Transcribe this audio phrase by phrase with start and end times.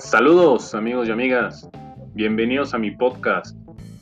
[0.00, 1.68] Saludos amigos y amigas,
[2.14, 3.54] bienvenidos a mi podcast,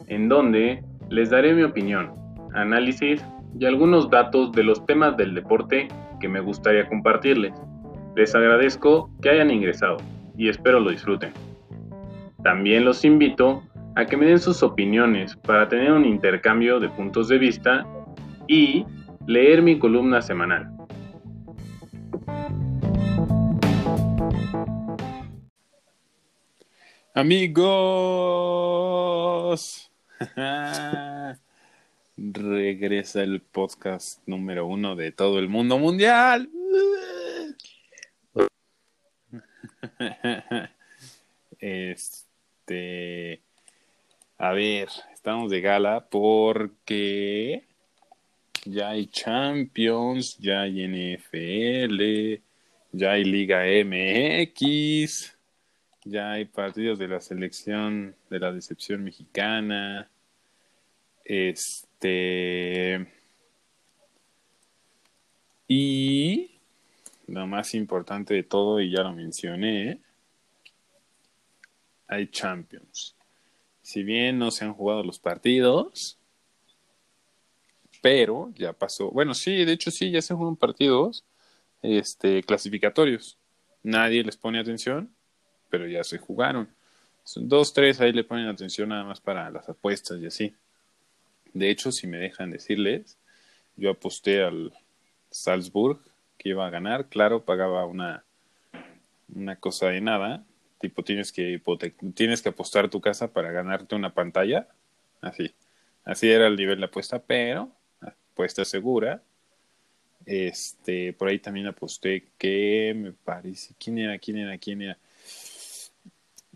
[0.07, 0.81] en donde
[1.11, 2.13] les daré mi opinión,
[2.55, 3.21] análisis
[3.59, 5.89] y algunos datos de los temas del deporte
[6.21, 7.53] que me gustaría compartirles.
[8.15, 9.97] Les agradezco que hayan ingresado
[10.37, 11.33] y espero lo disfruten.
[12.45, 13.65] También los invito
[13.97, 17.85] a que me den sus opiniones para tener un intercambio de puntos de vista
[18.47, 18.87] y
[19.27, 20.71] leer mi columna semanal.
[27.19, 27.51] Amigos,
[32.17, 36.49] regresa el podcast número uno de todo el mundo mundial.
[41.59, 43.43] Este,
[44.39, 47.65] a ver, estamos de gala porque
[48.65, 52.41] ya hay Champions, ya hay NFL,
[52.93, 55.38] ya hay Liga MX,
[56.09, 60.11] ya hay partidos de la selección de la decepción mexicana.
[61.25, 63.07] Este.
[65.69, 66.51] Y
[67.27, 70.01] lo más importante de todo, y ya lo mencioné,
[72.07, 73.15] hay Champions.
[73.83, 76.19] Si bien no se han jugado los partidos,
[78.01, 79.11] pero ya pasó.
[79.11, 81.25] Bueno, sí, de hecho sí, ya se jugaron partidos
[81.83, 83.39] este, clasificatorios.
[83.83, 85.15] Nadie les pone atención,
[85.71, 86.69] pero ya se jugaron.
[87.25, 90.55] Son dos, tres, ahí le ponen atención nada más para las apuestas y así.
[91.53, 93.19] De hecho, si me dejan decirles,
[93.77, 94.73] yo aposté al
[95.31, 96.01] Salzburg
[96.37, 97.09] que iba a ganar.
[97.09, 98.25] Claro, pagaba una,
[99.35, 100.45] una cosa de nada.
[100.81, 101.61] Tipo, tienes que,
[102.15, 104.69] tienes que apostar tu casa para ganarte una pantalla.
[105.21, 105.55] Así.
[106.05, 109.23] Así era el nivel de apuesta, pero apuesta segura.
[110.25, 113.75] Este, por ahí también aposté que me parece.
[113.79, 114.19] ¿Quién era?
[114.19, 114.59] ¿Quién era?
[114.59, 114.99] ¿Quién era?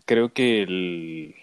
[0.05, 1.35] Creo que el.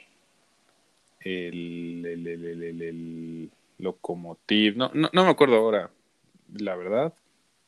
[1.21, 2.06] El.
[2.06, 2.26] El.
[2.26, 2.82] El.
[2.82, 3.50] El.
[3.78, 4.76] Locomotiv.
[4.76, 5.91] No, no, no me acuerdo ahora.
[6.53, 7.15] La verdad.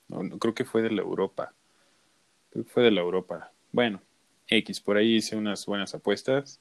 [0.08, 1.54] No, no, creo que fue de la Europa.
[2.50, 3.50] Creo que fue de la Europa.
[3.72, 4.02] Bueno,
[4.48, 6.60] X, por ahí hice unas buenas apuestas.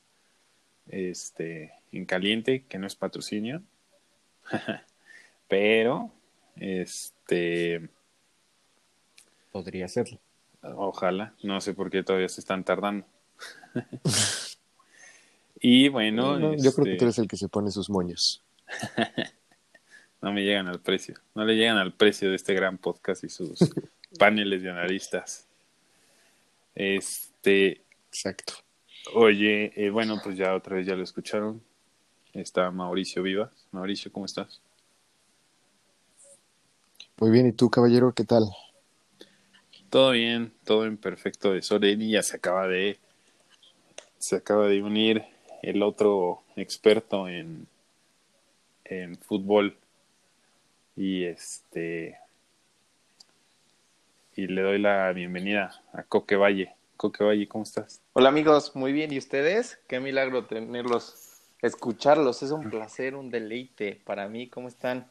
[0.88, 3.62] Este, en caliente, que no es patrocinio.
[5.48, 6.12] Pero,
[6.56, 7.90] este.
[9.52, 10.20] Podría serlo.
[10.62, 13.06] Ojalá, no sé por qué todavía se están tardando.
[15.62, 16.40] y bueno.
[16.40, 18.44] No, yo creo que tú eres el que se pone sus moños.
[20.22, 21.16] no me llegan al precio.
[21.36, 23.60] No le llegan al precio de este gran podcast y sus
[24.20, 25.48] paneles de analistas.
[26.76, 27.82] Este.
[28.08, 28.54] Exacto.
[29.14, 31.62] Oye, eh, bueno, pues ya otra vez ya lo escucharon.
[32.34, 33.50] Está Mauricio Vivas.
[33.72, 34.62] Mauricio, ¿cómo estás?
[37.22, 38.46] Muy bien, ¿y tú, caballero, qué tal?
[39.90, 42.98] Todo bien, todo en perfecto desorden y ya se acaba de
[44.22, 45.24] se acaba de unir
[45.62, 47.68] el otro experto en
[48.92, 49.78] en fútbol
[50.96, 52.18] y este
[54.36, 56.74] y le doy la bienvenida a Coque Valle.
[56.98, 58.02] Coque Valle, ¿cómo estás?
[58.14, 59.80] Hola amigos, muy bien, ¿y ustedes?
[59.88, 65.08] Qué milagro tenerlos, escucharlos, es un placer, un deleite para mí, ¿cómo están?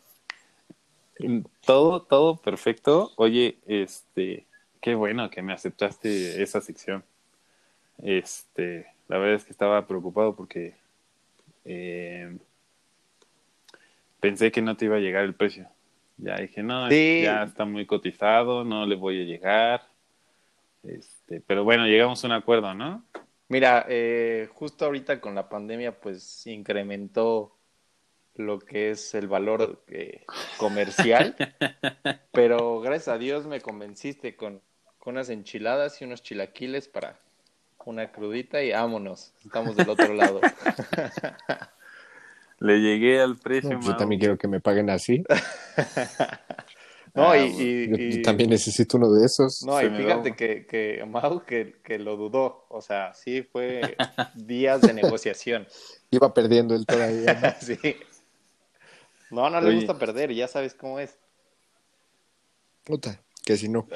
[1.65, 3.13] Todo, todo perfecto.
[3.17, 4.47] Oye, este,
[4.81, 7.05] qué bueno que me aceptaste esa sección.
[8.03, 10.77] Este, la verdad es que estaba preocupado porque
[11.65, 12.39] eh,
[14.21, 15.69] pensé que no te iba a llegar el precio.
[16.17, 17.23] Ya dije, no, Sí.
[17.25, 19.83] ya está muy cotizado, no le voy a llegar.
[20.85, 23.05] Este, pero bueno, llegamos a un acuerdo, ¿no?
[23.49, 27.57] Mira, eh, justo ahorita con la pandemia pues incrementó
[28.37, 30.25] lo que es el valor eh,
[30.57, 31.35] comercial,
[32.31, 34.63] pero gracias a Dios me convenciste con,
[35.01, 37.19] con unas enchiladas y unos chilaquiles para
[37.87, 40.41] una crudita y vámonos, estamos del otro lado.
[42.59, 45.23] Le llegué al precio, No, pues yo también quiero que me paguen así.
[47.13, 49.65] No, Ah, y, y- Yo, y- yo también necesito uno de esos.
[49.65, 53.97] No, Se y fíjate que, que Mau que, que lo dudó, o sea, sí fue
[54.35, 55.67] días de negociación.
[56.13, 57.35] Iba perdiendo él todavía.
[57.35, 57.53] ¿no?
[57.67, 57.77] Sí.
[59.31, 61.19] No, no le gusta perder, ya sabes cómo es.
[62.85, 63.89] Puta, que si no.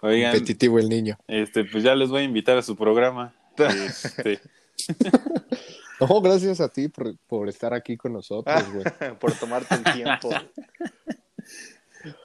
[0.00, 1.18] Oigan, Competitivo el niño.
[1.26, 3.34] este, pues ya les voy a invitar a su programa.
[3.58, 4.40] Este,
[6.00, 8.84] No, gracias a ti por, por estar aquí con nosotros, güey.
[9.20, 10.30] Por tomarte el tiempo.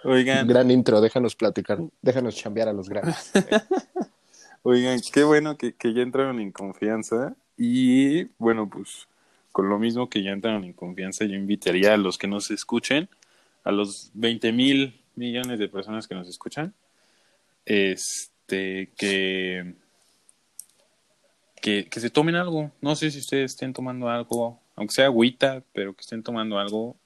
[0.03, 3.31] oigan, Gran intro, déjanos platicar, déjanos chambear a los grandes.
[4.61, 7.35] Oigan, qué bueno que, que ya entraron en confianza.
[7.57, 9.07] Y bueno, pues
[9.51, 13.09] con lo mismo que ya entraron en confianza, yo invitaría a los que nos escuchen,
[13.63, 16.73] a los 20 mil millones de personas que nos escuchan,
[17.65, 19.74] este, que
[21.62, 22.71] que, que se tomen algo.
[22.81, 26.98] No sé si ustedes estén tomando algo, aunque sea agüita, pero que estén tomando algo.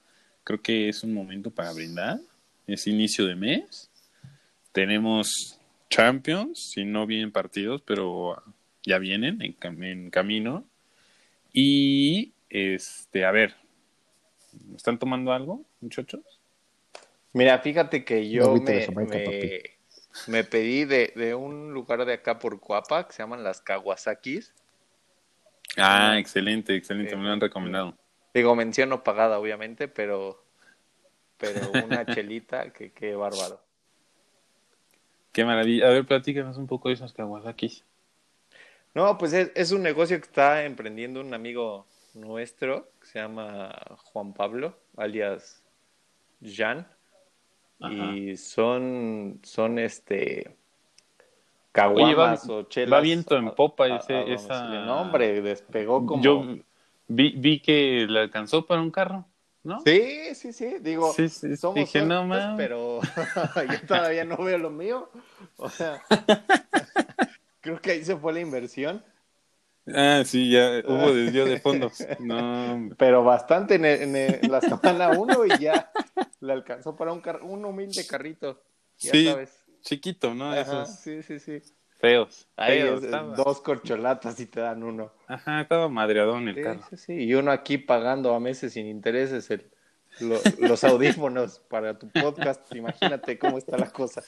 [0.42, 2.18] Creo que es un momento para brindar.
[2.66, 3.88] Es inicio de mes.
[4.72, 5.60] Tenemos
[5.90, 8.42] Champions, si no vienen partidos, pero
[8.82, 10.64] ya vienen en, cam- en camino.
[11.52, 13.54] Y, este, a ver,
[14.76, 16.20] ¿están tomando algo, muchachos?
[17.32, 18.54] Mira, fíjate que yo
[19.06, 19.77] me.
[20.26, 24.52] Me pedí de, de un lugar de acá por Cuapa que se llaman las Kawasakis.
[25.76, 27.94] Ah, excelente, excelente, Eh, me lo han recomendado.
[28.34, 30.42] Digo, mención no pagada, obviamente, pero,
[31.36, 33.60] pero una chelita que qué bárbaro.
[35.32, 35.86] Qué maravilla.
[35.86, 37.84] A ver, platícanos un poco de esos Kawasakis.
[38.94, 43.72] No, pues es, es un negocio que está emprendiendo un amigo nuestro que se llama
[44.04, 45.62] Juan Pablo, alias
[46.42, 46.86] Jan.
[47.80, 47.92] Ajá.
[48.12, 52.92] Y son, son este Oye, va- caguamas o chelas.
[52.98, 54.84] va viento en a- popa a- ese- a esa- domicilio.
[54.86, 56.22] No, hombre, despegó como...
[56.22, 56.44] Yo
[57.06, 59.24] vi, vi que le alcanzó para un carro,
[59.62, 59.80] ¿no?
[59.80, 62.54] Sí, sí, sí, digo, Sí, sí, somos dije, no mames.
[62.56, 63.00] pero
[63.70, 65.08] yo todavía no veo lo mío.
[65.56, 66.02] O sea,
[67.60, 69.04] creo que ahí se fue la inversión,
[69.94, 71.98] Ah, sí, ya hubo desvío de fondos.
[72.20, 75.90] No, pero bastante en, el- en el- la semana uno y ya
[76.40, 78.62] le alcanzó para un, car- un humilde carrito,
[78.98, 79.64] ya Sí, sabes.
[79.82, 80.50] chiquito, ¿no?
[80.52, 81.60] Ajá, Esos sí, sí, sí.
[81.98, 82.48] feos.
[82.56, 83.34] Ahí feos, es, estaba.
[83.36, 85.12] dos corcholatas y te dan uno.
[85.26, 86.80] Ajá, estaba madreadón el Sí, carro.
[86.90, 87.12] sí, sí.
[87.14, 89.70] Y uno aquí pagando a meses sin intereses el-
[90.20, 92.74] lo- los audífonos para tu podcast.
[92.74, 94.22] Imagínate cómo está la cosa.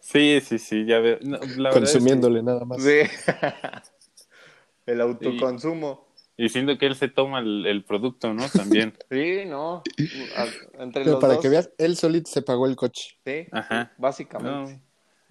[0.00, 1.18] Sí, sí, sí, ya veo.
[1.22, 2.82] No, la verdad es que- Consumiéndole nada más.
[2.82, 3.00] Sí.
[4.86, 6.06] El autoconsumo.
[6.36, 8.46] y siento que él se toma el, el producto, ¿no?
[8.48, 8.92] También.
[9.10, 9.82] Sí, no.
[10.36, 11.42] A- Entre Pero los para dos.
[11.42, 13.16] que veas, él solito se pagó el coche.
[13.24, 13.92] Sí, Ajá.
[13.98, 14.72] básicamente.
[14.74, 14.80] No,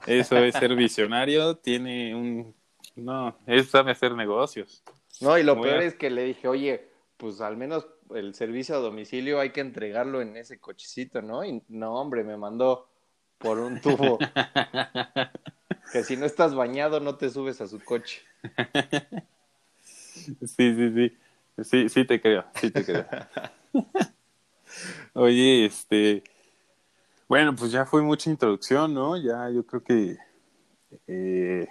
[0.07, 2.55] eso es ser visionario, tiene un...
[2.95, 4.83] No, él sabe hacer negocios.
[5.21, 6.87] No, y lo Muy peor a- es que le dije, oye,
[7.17, 11.43] pues al menos el servicio a domicilio hay que entregarlo en ese cochecito, ¿no?
[11.45, 12.87] Y no, hombre, me mandó
[13.43, 14.17] por un tubo.
[15.91, 18.21] que si no estás bañado no te subes a su coche.
[20.15, 21.17] Sí, sí, sí.
[21.63, 23.05] Sí, sí te creo, sí te creo.
[25.13, 26.23] Oye, este...
[27.27, 29.17] Bueno, pues ya fue mucha introducción, ¿no?
[29.17, 30.17] Ya yo creo que...
[31.07, 31.67] eh,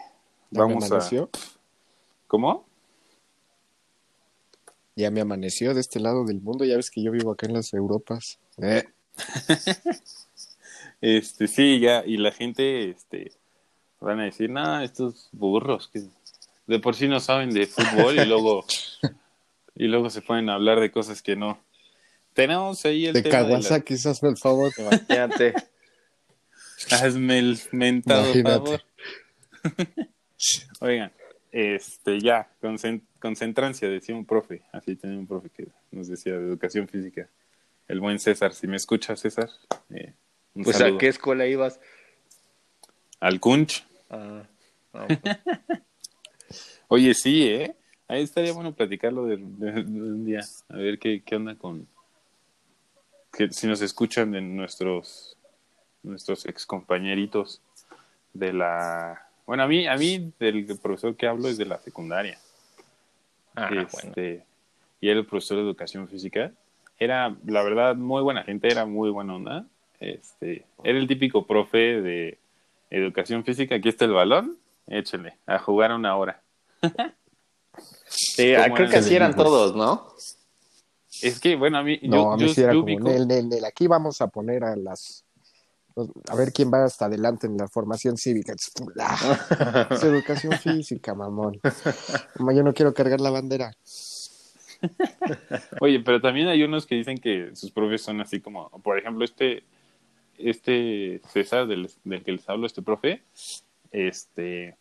[0.51, 0.87] Ya me vamos a...
[0.97, 1.31] amaneció.
[2.29, 2.67] ¿Cómo?
[4.95, 6.65] Ya me amaneció de este lado del mundo.
[6.65, 8.39] Ya ves que yo vivo acá en las Europas.
[8.59, 8.85] Eh,
[11.03, 13.33] Este, sí, ya, y la gente, este,
[14.01, 16.01] van a decir, no, estos burros que
[16.67, 18.65] de por sí no saben de fútbol y luego,
[19.75, 21.59] y luego se pueden hablar de cosas que no.
[22.35, 24.73] Tenemos ahí el de tema de la- Kawasaki, hazme el favor.
[24.79, 25.55] Imagínate.
[26.91, 28.79] Hazme el mentado Imagínate.
[28.79, 28.83] favor.
[30.81, 31.13] Oigan,
[31.53, 36.47] este, ya, concen- concentrancia, decía un profe, así tenía un profe que nos decía de
[36.47, 37.29] educación física,
[37.89, 39.51] el buen César, si me escuchas César,
[39.91, 40.15] eh,
[40.55, 40.97] un Pues saludo.
[40.97, 41.81] a qué escuela ibas.
[43.21, 43.85] al Kunch.
[44.11, 44.43] Ah,
[44.93, 45.21] no, pues,
[46.89, 47.75] Oye, sí, ¿eh?
[48.09, 50.41] Ahí estaría bueno platicarlo de, de- de un día.
[50.69, 51.87] A ver qué, qué onda con...
[53.33, 55.37] Que, si nos escuchan de nuestros
[56.03, 57.63] nuestros ex compañeritos
[58.35, 59.27] de la...
[59.47, 62.39] Bueno, a mí, a mí del profesor que hablo es de la secundaria.
[63.55, 63.87] ah, bueno.
[64.09, 64.45] este,
[65.01, 66.53] Y era el profesor de educación física.
[66.99, 69.67] Era, la verdad, muy buena gente, era muy buena onda.
[70.03, 72.39] Este, era el típico profe de
[72.91, 73.77] educación física.
[73.77, 76.43] Aquí está el balón, échele, a jugar una hora.
[78.09, 80.09] Sí, ah, ¿Cómo creo que así eran todos, ¿no?
[81.23, 83.05] Es que, bueno, a mí, No, yo, a mí yo- sí era yo como, ubico-
[83.27, 85.25] Nel, Nel, aquí vamos a poner a las...
[86.29, 88.55] A ver quién va hasta adelante en la formación cívica.
[88.99, 91.61] Ah, Es educación física, mamón.
[92.39, 93.71] Mamá, yo no quiero cargar la bandera.
[95.81, 99.25] Oye, pero también hay unos que dicen que sus profes son así como, por ejemplo,
[99.25, 99.65] este,
[100.51, 103.23] este César del, del que les hablo, este profe,
[103.91, 104.77] este,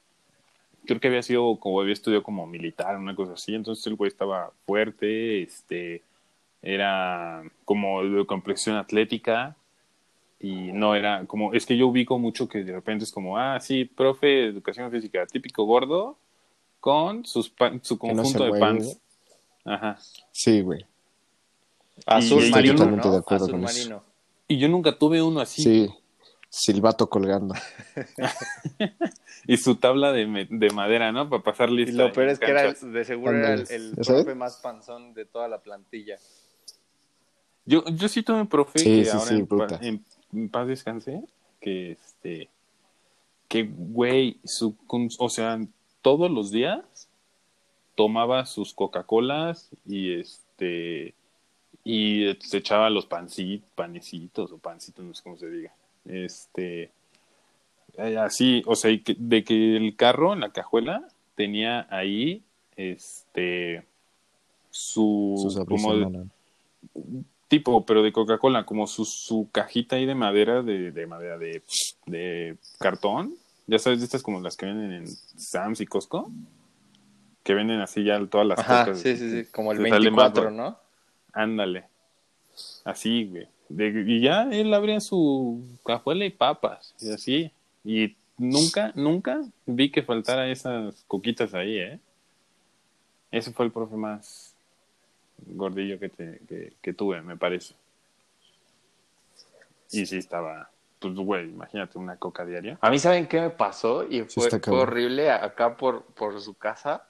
[0.86, 4.08] creo que había sido, como había estudiado como militar, una cosa así, entonces el güey
[4.10, 6.02] estaba fuerte, este,
[6.62, 9.56] era como de complexión atlética
[10.40, 13.60] y no era como, es que yo ubico mucho que de repente es como, ah,
[13.60, 16.18] sí, profe de educación física, típico gordo,
[16.80, 19.00] con sus pan- su no conjunto de mueve, pants.
[19.64, 19.98] Ajá.
[20.32, 20.84] Sí, güey.
[22.08, 23.14] Azul Y- marino, estoy totalmente ¿no?
[23.14, 23.78] de acuerdo Azul con eso.
[23.80, 24.11] marino.
[24.52, 25.64] Y yo nunca tuve uno así.
[25.64, 25.90] Sí.
[26.50, 27.56] Silbato colgando.
[29.48, 31.28] Y su tabla de, de madera, ¿no?
[31.28, 32.04] Para pasar Y lista.
[32.04, 35.48] lo peor es que era, de seguro era el, el profe más panzón de toda
[35.48, 36.18] la plantilla.
[37.66, 39.80] Yo, yo sí tuve un profe Sí, que sí, ahora sí, en, pa- bruta.
[39.82, 41.24] en- en paz descansé,
[41.60, 42.50] que este,
[43.48, 45.60] que güey, su, con- o sea,
[46.04, 47.10] todos los días
[47.96, 51.16] tomaba sus Coca-Colas y este
[51.84, 55.74] y se echaba los pancitos, panecitos o pancitos, no sé cómo se diga.
[56.06, 56.92] Este
[57.98, 62.44] eh, así, o sea, de que el carro en la cajuela tenía ahí
[62.76, 63.86] este
[64.70, 66.30] su, como
[67.48, 71.62] tipo, pero de Coca-Cola, como su, su cajita ahí de madera, de, de madera de,
[72.06, 73.36] de cartón.
[73.68, 76.32] Ya sabes, estas como las que venden en Sam's y Costco.
[77.44, 79.00] Que venden así ya todas las cosas.
[79.00, 80.80] Sí, sí, sí, como el 24, ¿no?
[81.34, 81.86] Ándale.
[82.84, 83.48] Así, güey.
[84.08, 86.94] y ya él abría su cajuela y papas.
[87.00, 87.52] Y así.
[87.84, 92.00] Y nunca, nunca vi que faltara esas coquitas ahí, ¿eh?
[93.32, 94.54] Ese fue el profe más
[95.48, 97.74] gordillo que, te, que, tuve, me parece.
[99.92, 100.70] Y sí estaba,
[101.00, 102.78] pues güey, imagínate una coca diaria.
[102.82, 104.06] A mí, ¿saben qué me pasó?
[104.08, 107.08] Y fue, horrible acá por, por su casa.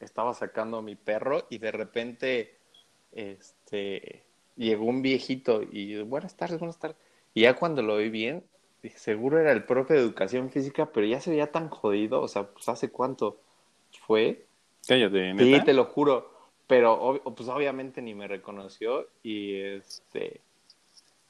[0.00, 2.57] Estaba sacando a mi perro y de repente,
[3.12, 4.22] este,
[4.56, 6.96] llegó un viejito y buenas tardes, buenas tardes.
[7.34, 8.44] Y ya cuando lo vi bien,
[8.94, 12.44] seguro era el profe de educación física, pero ya se veía tan jodido, o sea,
[12.44, 13.38] pues hace cuánto
[14.06, 14.44] fue.
[14.86, 15.58] Cállate, ¿neta?
[15.58, 16.36] Sí, te lo juro.
[16.66, 20.42] Pero pues obviamente ni me reconoció y este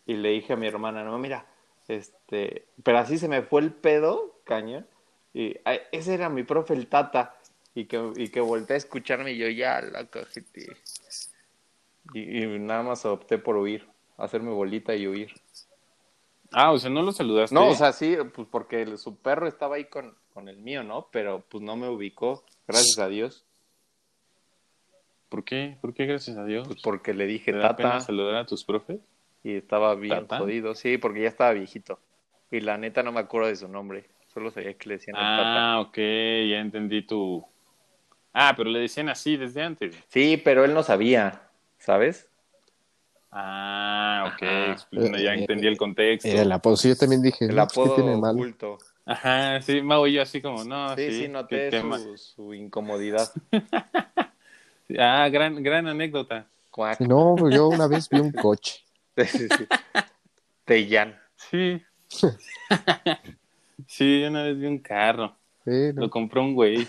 [0.09, 1.47] y le dije a mi hermana, no, mira,
[1.87, 4.87] este, pero así se me fue el pedo, caña,
[5.35, 5.55] y
[5.93, 7.37] ese era mi profe el Tata,
[7.75, 10.77] y que, y que volteé a escucharme y yo ya la cajete.
[12.13, 13.87] Y, y nada más opté por huir,
[14.17, 15.33] hacerme bolita y huir.
[16.53, 17.55] Ah, o sea, no lo saludaste.
[17.55, 21.09] No, o sea, sí, pues porque su perro estaba ahí con, con el mío, ¿no?
[21.13, 23.45] Pero pues no me ubicó, gracias a Dios.
[25.29, 25.77] ¿Por qué?
[25.81, 26.67] ¿Por qué gracias a Dios?
[26.67, 29.01] Pues porque le dije ¿Te da Pena saludar a tus profes?
[29.45, 32.01] Y estaba bien jodido, sí, porque ya estaba viejito.
[32.51, 34.07] Y la neta no me acuerdo de su nombre.
[34.33, 37.45] Solo sabía que le decían Ah, ok, ya entendí tu.
[38.33, 39.99] Ah, pero le decían así desde antes.
[40.09, 41.48] Sí, pero él no sabía,
[41.79, 42.29] ¿sabes?
[43.31, 44.41] Ah, ok,
[45.19, 46.29] ya eh, entendí el contexto.
[46.29, 47.45] El apodo, sí, yo también dije.
[47.45, 48.35] El apodo tiene mal?
[48.35, 48.79] oculto.
[49.05, 51.11] Ajá, sí, Mau y yo así como, no, sí.
[51.11, 53.31] Sí, sí, noté su, su, incomodidad.
[54.99, 56.47] ah, gran, gran anécdota.
[57.01, 58.85] No, pues yo una vez vi un coche.
[59.19, 59.67] Sí, sí, sí.
[60.65, 61.19] Tellán.
[61.35, 61.83] Sí.
[63.89, 65.37] sí, una vez vi un carro.
[65.65, 66.87] Sí, Lo compró un güey.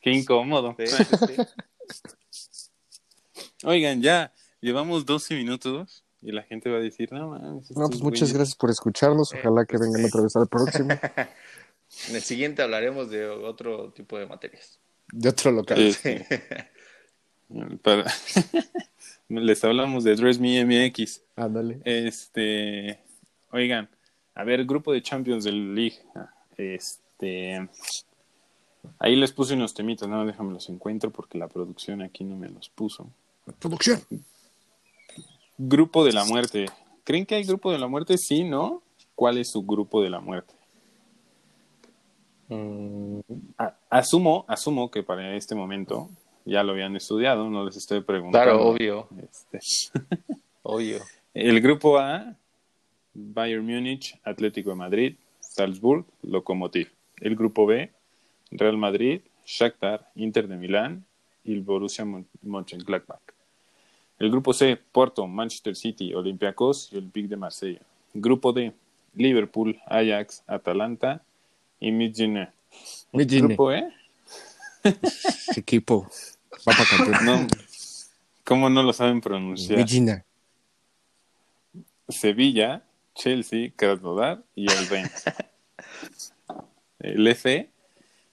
[0.00, 0.74] Qué incómodo.
[0.78, 0.86] Sí,
[3.64, 8.00] Oigan, ya, Llevamos 12 minutos y la gente va a decir, no, man, No, pues
[8.00, 9.34] muchas gracias por escucharnos.
[9.34, 10.88] Ojalá que vengan otra vez al próximo.
[12.08, 14.78] en el siguiente hablaremos de otro tipo de materias.
[15.10, 15.78] De otro local.
[19.28, 21.22] Les hablamos de Dress Me MX.
[21.34, 21.80] Ándale.
[21.84, 23.00] Este,
[23.50, 23.90] oigan,
[24.36, 25.98] a ver, grupo de Champions del League.
[26.56, 27.68] Este,
[29.00, 32.48] ahí les puse unos temitas, no, déjame los encuentro porque la producción aquí no me
[32.48, 33.10] los puso.
[33.58, 34.00] Producción.
[35.58, 36.66] Grupo de la muerte.
[37.04, 38.16] ¿Creen que hay grupo de la muerte?
[38.18, 38.82] Sí, ¿no?
[39.14, 40.54] ¿Cuál es su grupo de la muerte?
[42.48, 43.20] Mm,
[43.88, 46.10] asumo, asumo que para este momento
[46.44, 48.44] ya lo habían estudiado, no les estoy preguntando.
[48.44, 49.08] Claro, obvio.
[49.22, 49.60] Este,
[50.62, 50.98] obvio.
[51.34, 52.36] El grupo A,
[53.14, 56.90] Bayern Múnich, Atlético de Madrid, Salzburg, Lokomotiv.
[57.20, 57.90] El grupo B,
[58.50, 61.04] Real Madrid, Shakhtar, Inter de Milán
[61.44, 62.04] y el Borussia
[62.42, 63.31] Mönchengladbach.
[64.22, 67.80] El grupo C, Porto, Manchester City, Olympiacos y el Big de Marsella.
[68.14, 68.72] Grupo D,
[69.16, 71.24] Liverpool, Ajax, Atalanta
[71.80, 72.52] y Midtjylland.
[73.12, 73.92] Grupo E.
[75.56, 76.08] equipo.
[77.24, 77.48] No,
[78.44, 79.78] ¿Cómo no lo saben pronunciar?
[79.78, 80.22] Midtjylland.
[82.08, 82.84] Sevilla,
[83.16, 85.24] Chelsea, Krasnodar y el Rennes.
[87.00, 87.68] el F,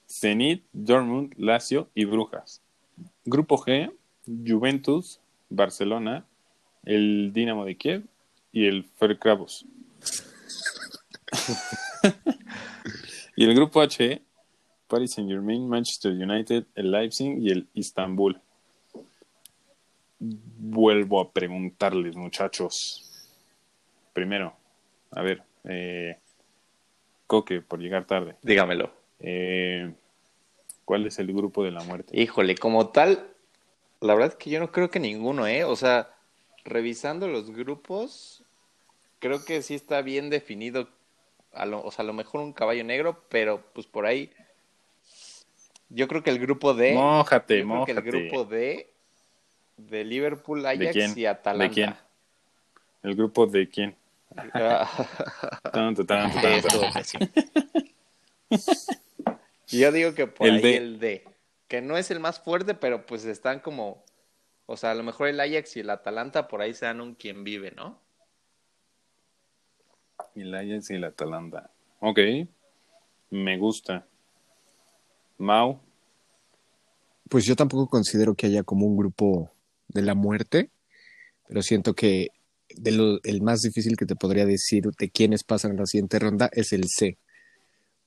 [0.07, 2.61] Zenit, Dortmund, Lazio y Brujas.
[3.25, 3.91] Grupo G,
[4.27, 5.19] Juventus,
[5.49, 6.25] Barcelona,
[6.85, 8.03] el Dinamo de Kiev
[8.51, 9.65] y el Ferkrabos.
[13.35, 14.21] y el grupo H,
[14.87, 18.39] Paris Saint Germain, Manchester United, el Leipzig y el Istanbul.
[20.19, 23.05] Vuelvo a preguntarles, muchachos.
[24.13, 24.53] Primero,
[25.11, 26.17] a ver, eh,
[27.27, 28.35] Coque, por llegar tarde.
[28.41, 28.91] Dígamelo.
[29.19, 29.93] Eh,
[30.83, 32.19] ¿Cuál es el grupo de la muerte?
[32.19, 33.28] Híjole, como tal,
[34.01, 35.63] la verdad es que yo no creo que ninguno, ¿eh?
[35.63, 36.13] O sea,
[36.63, 38.43] revisando los grupos,
[39.19, 40.87] creo que sí está bien definido.
[41.53, 44.31] A lo, o sea, a lo mejor un caballo negro, pero pues por ahí.
[45.89, 46.93] Yo creo que el grupo D.
[46.93, 47.91] Mójate, mójate.
[47.91, 48.89] el grupo D
[49.77, 51.67] de Liverpool, Ajax y Atalanta.
[51.67, 51.95] ¿De quién?
[53.01, 53.95] ¿El grupo de quién?
[55.71, 56.79] tanto, tanto, tanto.
[59.67, 60.77] Yo digo que por El ahí D.
[60.77, 61.28] el D.
[61.69, 64.03] Que no es el más fuerte, pero pues están como.
[64.65, 67.15] O sea, a lo mejor el Ajax y el Atalanta por ahí se dan un
[67.15, 68.01] quien vive, ¿no?
[70.35, 71.71] El Ajax y el Atalanta.
[72.01, 72.19] Ok.
[73.29, 74.05] Me gusta.
[75.37, 75.79] Mau.
[77.29, 79.51] Pues yo tampoco considero que haya como un grupo
[79.87, 80.71] de la muerte,
[81.47, 82.29] pero siento que
[82.75, 86.49] de lo, el más difícil que te podría decir de quiénes pasan la siguiente ronda
[86.51, 87.17] es el C.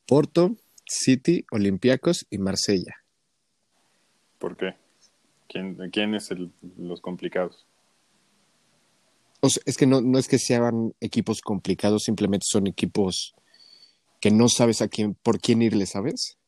[0.07, 3.01] Porto, City, Olympiacos y Marsella.
[4.42, 4.75] ¿Por qué?
[5.49, 7.64] ¿Quién, quién es el, los complicados?
[9.40, 13.37] O sea, es que no, no es que sean equipos complicados, simplemente son equipos
[14.20, 16.38] que no sabes a quién, por quién irle, ¿sabes?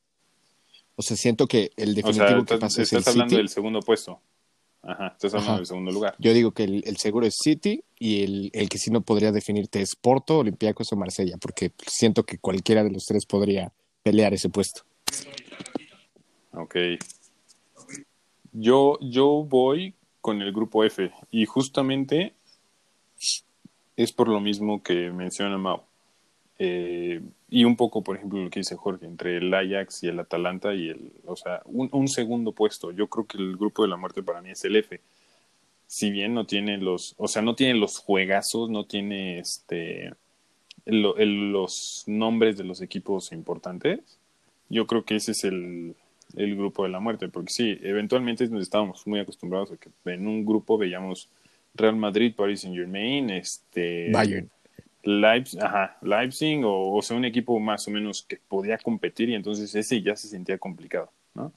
[0.97, 3.43] O sea, siento que el O definitivo sea, que pasa es el estás hablando City.
[3.43, 4.21] del segundo puesto.
[4.83, 5.59] Ajá, estás hablando Ajá.
[5.59, 6.17] del segundo lugar.
[6.19, 9.31] Yo digo que el, el seguro es City y el, el que sí no podría
[9.31, 13.73] definirte es Porto, Olympiacos o Marsella, porque siento que cualquiera de los tres podría
[14.03, 14.83] pelear ese puesto.
[16.53, 16.75] Ok.
[18.55, 22.35] Yo, yo voy con el grupo F y justamente
[23.97, 25.83] es por lo mismo que menciona Mau.
[26.61, 27.21] Eh,
[27.51, 30.73] y un poco, por ejemplo, lo que dice Jorge, entre el Ajax y el Atalanta
[30.73, 32.93] y el, o sea, un, un segundo puesto.
[32.93, 35.01] Yo creo que el grupo de la muerte para mí es el F.
[35.89, 40.13] Si bien no tiene los, o sea, no tiene los juegazos, no tiene este,
[40.87, 44.01] los nombres de los equipos importantes,
[44.69, 45.97] yo creo que ese es el,
[46.37, 50.27] el grupo de la muerte, porque sí, eventualmente nos estábamos muy acostumbrados a que en
[50.27, 51.29] un grupo veíamos
[51.75, 54.49] Real Madrid, Paris Saint Germain, este Bayern.
[55.03, 59.35] Leipzig, ajá, Leipzig o, o sea, un equipo más o menos que podía competir y
[59.35, 61.53] entonces ese ya se sentía complicado, ¿no?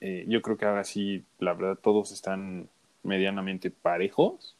[0.00, 2.68] Eh, yo creo que ahora sí, la verdad, todos están
[3.04, 4.56] medianamente parejos,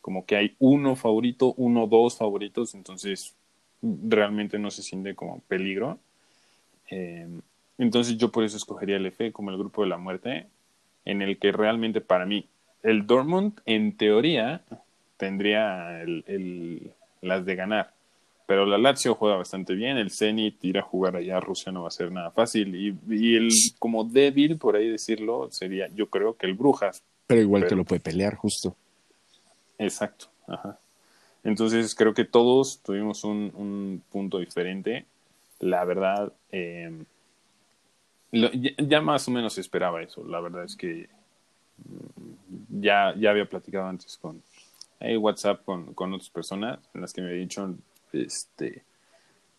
[0.00, 3.34] como que hay uno favorito, uno, dos favoritos, entonces
[3.82, 5.98] realmente no se siente como peligro.
[6.90, 7.28] Eh,
[7.78, 10.46] entonces yo por eso escogería el F como el grupo de la muerte,
[11.04, 12.46] en el que realmente para mí
[12.82, 14.62] el Dortmund en teoría
[15.16, 17.92] tendría el- el- las de ganar,
[18.46, 21.82] pero la Lazio juega bastante bien, el Zenit ir a jugar allá a Rusia no
[21.82, 26.08] va a ser nada fácil y, y el como débil por ahí decirlo sería yo
[26.10, 28.76] creo que el Brujas, Pero igual te Pero- lo puede pelear, justo.
[29.78, 30.78] Exacto, ajá.
[31.42, 35.04] Entonces creo que todos tuvimos un, un punto diferente.
[35.60, 36.90] La verdad, eh,
[38.34, 40.24] lo- ya, ya más o menos esperaba eso.
[40.24, 41.08] La verdad es que
[41.78, 44.42] mm, ya, ya había platicado antes con
[45.00, 47.74] eh, WhatsApp con, con otras personas en las que me habían dicho,
[48.12, 48.84] este,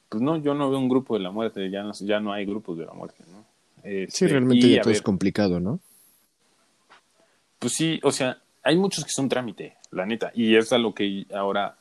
[0.09, 2.45] pues no, yo no veo un grupo de la muerte, ya no, ya no hay
[2.45, 3.43] grupos de la muerte, ¿no?
[3.83, 5.79] Sí, Este, realmente y, ya todo es complicado, ¿no?
[7.59, 10.93] pues sí, o sea, hay muchos que son trámite, la neta, y es a lo
[10.93, 11.77] que ahora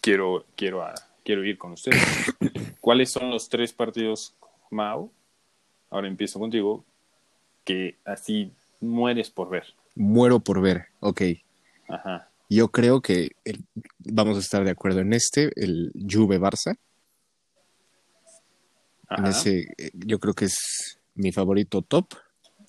[0.00, 2.02] quiero, quiero, a- quiero ir con ustedes.
[2.80, 4.34] ¿Cuáles son los tres partidos,
[4.70, 5.10] Mau?
[5.92, 6.86] Ahora empiezo contigo,
[7.64, 8.50] que así
[8.80, 9.64] mueres por ver.
[9.94, 10.86] Muero por ver.
[11.00, 11.20] Ok.
[11.86, 12.30] Ajá.
[12.48, 13.66] Yo creo que el-
[13.98, 16.76] vamos a estar de acuerdo en este, el Juve Barça.
[19.10, 19.28] En Ajá.
[19.28, 22.06] ese, eh, yo creo que es mi favorito top.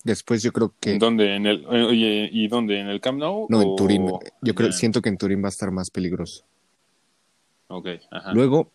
[0.04, 1.34] Después yo creo que ¿En dónde?
[1.34, 2.78] ¿En el, eh, oye, ¿Y dónde?
[2.78, 3.46] ¿En el Camp Nou?
[3.48, 4.06] no en Turín.
[4.42, 6.44] Yo creo, siento que en Turín va a estar más peligroso.
[7.68, 8.34] Ok, ajá.
[8.34, 8.70] Luego,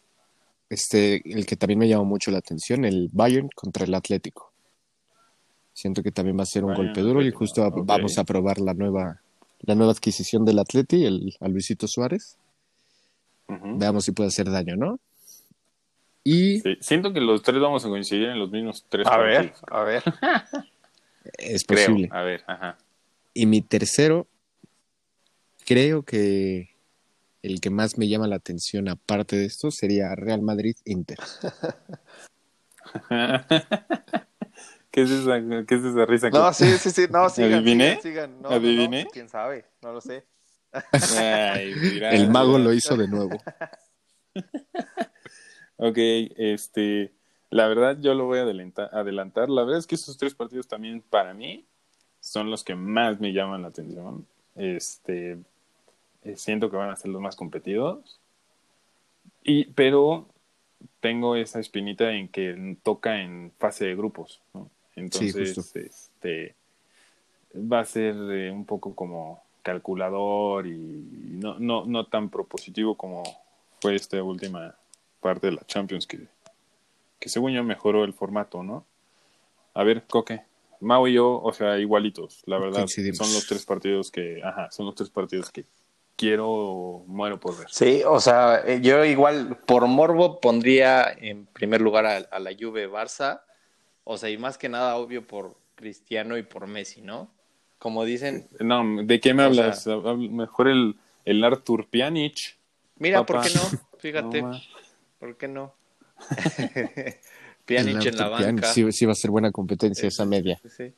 [0.70, 4.52] este, el que también me llamó mucho la atención, el Bayern contra el Atlético.
[5.74, 8.60] Siento que también va a ser un Bayern, golpe duro y justo vamos a probar
[8.60, 9.22] la nueva,
[9.62, 12.38] la nueva adquisición del Atleti, el a Luisito Suárez.
[13.48, 15.00] Veamos si puede hacer daño, ¿no?
[16.24, 19.54] Y Sí, Siento que los tres vamos a coincidir en los mismos tres A ver,
[19.72, 20.04] a ver.
[21.38, 21.88] es Creo.
[21.88, 22.10] posible.
[22.12, 22.78] A ver, ajá.
[23.34, 24.28] Y mi tercero,
[25.66, 26.70] creo que
[27.42, 31.18] el que más me llama la atención aparte de esto sería Real Madrid-Inter.
[34.92, 36.30] ¿Qué es esa, qué es esa risa?
[36.30, 37.06] No, que- sí, sí, sí.
[37.10, 38.00] No, sigan, ¿Adiviné?
[38.02, 38.42] sigan, sigan.
[38.42, 39.04] No, no, no, ¿Adiviné?
[39.04, 39.66] pues, ¿Quién sabe?
[39.82, 40.26] No lo sé.
[40.72, 42.64] Ay, mira, El mago mira.
[42.66, 43.30] lo hizo de nuevo.
[45.82, 47.14] Ok, este,
[47.50, 49.50] la verdad yo lo voy a adelantar, adelantar.
[49.50, 51.66] La verdad es que esos tres partidos también para mí
[52.20, 54.28] son los que más me llaman la atención.
[54.58, 55.38] Este,
[56.24, 58.20] eh, siento que van a ser los más competidos.
[59.44, 60.28] Y, pero
[61.00, 64.70] tengo esa espinita en que toca en fase de grupos, ¿no?
[64.96, 66.56] Entonces, este,
[67.56, 73.24] va a ser eh, un poco como calculador y no, no, no tan propositivo como
[73.82, 74.76] fue esta última
[75.22, 76.28] parte de la Champions que,
[77.20, 78.86] que según yo mejoró el formato, ¿no?
[79.74, 80.42] A ver, Coque,
[80.82, 84.86] Mau y yo, o sea, igualitos, la verdad, son los tres partidos que, ajá, son
[84.86, 85.66] los tres partidos que
[86.20, 87.68] quiero, muero por ver.
[87.72, 92.52] Sí, o sea, eh, yo igual por morbo pondría en primer lugar a, a la
[92.52, 93.42] Juve Barça.
[94.04, 97.32] O sea, y más que nada obvio por Cristiano y por Messi, ¿no?
[97.78, 99.84] Como dicen, No, ¿de qué me hablas?
[99.84, 102.58] sea- Mejor el, el Artur Pjanic.
[102.98, 103.42] mira, Papá.
[103.42, 103.62] ¿por qué no?
[104.00, 104.62] Fíjate, No.
[105.20, 105.74] ¿por qué no?
[107.66, 108.74] Pjanic en la Arthur Pjanic, banca.
[108.74, 110.60] Sí, sí va a ser buena competencia esa media.
[110.70, 110.92] Sí.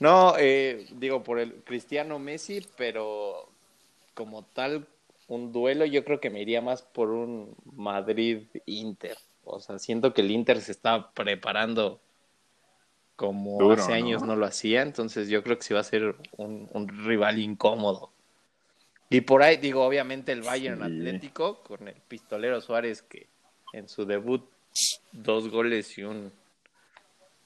[0.00, 3.48] No, eh, digo por el Cristiano Messi, pero
[4.16, 4.88] como tal,
[5.28, 9.16] un duelo yo creo que me iría más por un Madrid-Inter.
[9.44, 12.00] O sea, siento que el Inter se está preparando
[13.14, 13.94] como Duro, hace ¿no?
[13.96, 17.38] años no lo hacía, entonces yo creo que sí va a ser un, un rival
[17.38, 18.10] incómodo.
[19.08, 20.82] Y por ahí, digo, obviamente el Bayern Sí.
[20.84, 23.28] Atlético con el pistolero Suárez que
[23.72, 24.44] en su debut
[25.12, 26.32] dos goles y un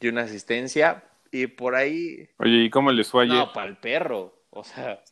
[0.00, 3.37] y una asistencia y por ahí Oye, ¿y cómo les fue ayer?
[3.37, 5.02] no para el perro o sea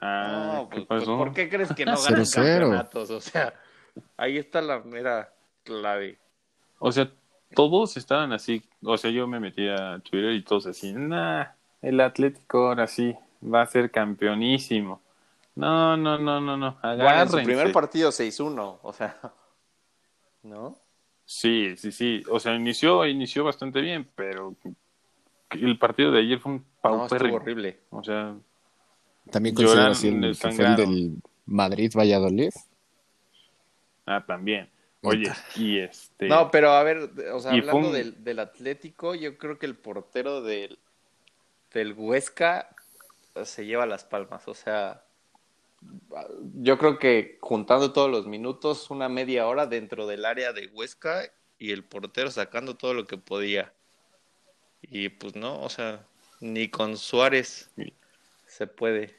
[0.00, 1.18] ah, no, ¿qué pues, pues, pasó?
[1.18, 2.34] ¿por qué crees que no ganan 0-0.
[2.34, 3.10] campeonatos?
[3.10, 3.54] o sea
[4.16, 5.32] ahí está la mera
[5.64, 6.18] clave
[6.78, 7.10] O sea,
[7.54, 8.62] todos estaban así.
[8.82, 11.46] O sea, yo me metí a Twitter y todos así, nah,
[11.82, 15.00] el Atlético ahora sí va a ser campeonísimo.
[15.54, 16.78] No, no, no, no, no.
[16.82, 19.18] bueno en su primer partido 6-1 o sea
[20.44, 20.76] no
[21.24, 22.22] Sí, sí, sí.
[22.30, 24.54] O sea, inició, inició bastante bien, pero
[25.50, 27.36] el partido de ayer fue un no paupérrimo.
[27.36, 28.34] horrible o sea,
[29.30, 32.50] También así el, les que fue el del Madrid-Valladolid.
[34.06, 34.68] ah, también.
[35.02, 36.26] Oye, y este.
[36.26, 39.76] no pero a ver o sea hablando un- del, del Atlético yo creo que el
[39.76, 40.76] portero del
[41.72, 42.68] del Huesca
[43.44, 45.04] se lleva las palmas o sea
[46.54, 51.22] yo creo que juntando todos los minutos, una media hora dentro del área de Huesca
[51.58, 53.72] y el portero sacando todo lo que podía.
[54.82, 56.04] Y pues no, o sea,
[56.40, 57.70] ni con Suárez
[58.46, 59.14] se puede.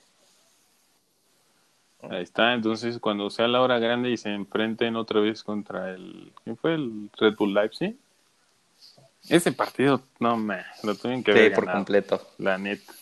[2.01, 6.31] Ahí está, entonces cuando sea la hora grande y se enfrenten otra vez contra el.
[6.43, 6.75] ¿Quién fue?
[6.75, 7.97] El Red Bull Leipzig.
[9.27, 12.21] Ese partido, no me, lo tuvieron que Sí, por ganado, completo.
[12.37, 12.93] la neta.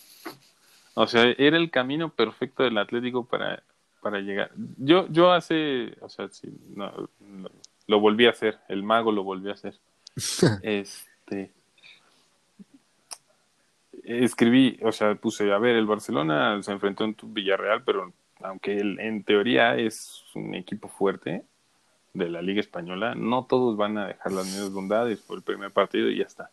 [0.94, 3.62] O sea, era el camino perfecto del Atlético para,
[4.02, 4.50] para llegar.
[4.78, 7.50] Yo, yo hace, o sea, sí, no, no,
[7.86, 9.74] lo volví a hacer, el mago lo volvió a hacer.
[10.62, 11.52] este
[14.08, 18.76] escribí, o sea, puse, a ver, el Barcelona se enfrentó en tu Villarreal, pero aunque
[18.76, 21.44] el- en teoría es un equipo fuerte
[22.14, 25.70] de la Liga Española, no todos van a dejar las mismas bondades por el primer
[25.70, 26.50] partido y ya está.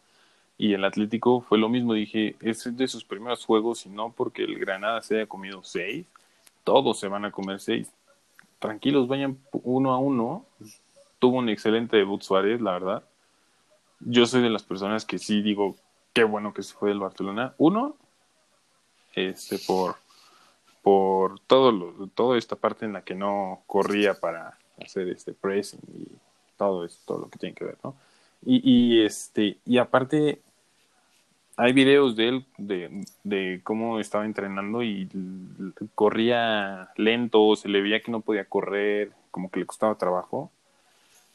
[0.57, 4.43] Y el Atlético fue lo mismo, dije, es de sus primeros juegos y no porque
[4.43, 6.05] el Granada se haya comido seis,
[6.63, 7.91] todos se van a comer seis.
[8.59, 10.45] Tranquilos, vayan uno a uno.
[11.19, 13.03] Tuvo un excelente debut Suárez, la verdad.
[13.99, 15.75] Yo soy de las personas que sí digo,
[16.13, 17.53] qué bueno que se fue del Barcelona.
[17.57, 17.95] Uno,
[19.13, 19.95] este, por,
[20.85, 25.79] por todo lo, toda esta parte en la que no corría para hacer este pressing
[25.91, 26.05] y
[26.57, 27.95] todo eso, todo lo que tiene que ver, ¿no?
[28.45, 30.41] Y, y este, y aparte,
[31.57, 35.09] hay videos de él de, de cómo estaba entrenando y
[35.95, 40.51] corría lento, se le veía que no podía correr, como que le costaba trabajo.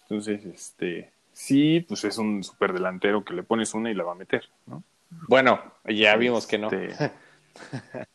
[0.02, 4.12] Entonces, este, sí, pues es un super delantero que le pones una y la va
[4.12, 4.84] a meter, ¿no?
[5.26, 6.70] Bueno, ya vimos que no.
[6.70, 7.10] Este,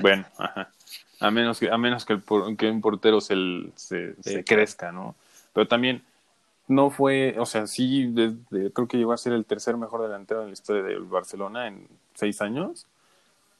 [0.00, 0.70] bueno, ajá.
[1.20, 3.34] A menos que, a menos que, el, por- que un portero se,
[3.76, 3.96] Sí,
[4.44, 5.14] crezca, ¿no?
[5.52, 6.02] Pero también
[6.68, 10.40] no fue, o sea, sí, desde- creo que llegó a ser el tercer mejor delantero
[10.42, 12.86] en la historia del Barcelona en seis años,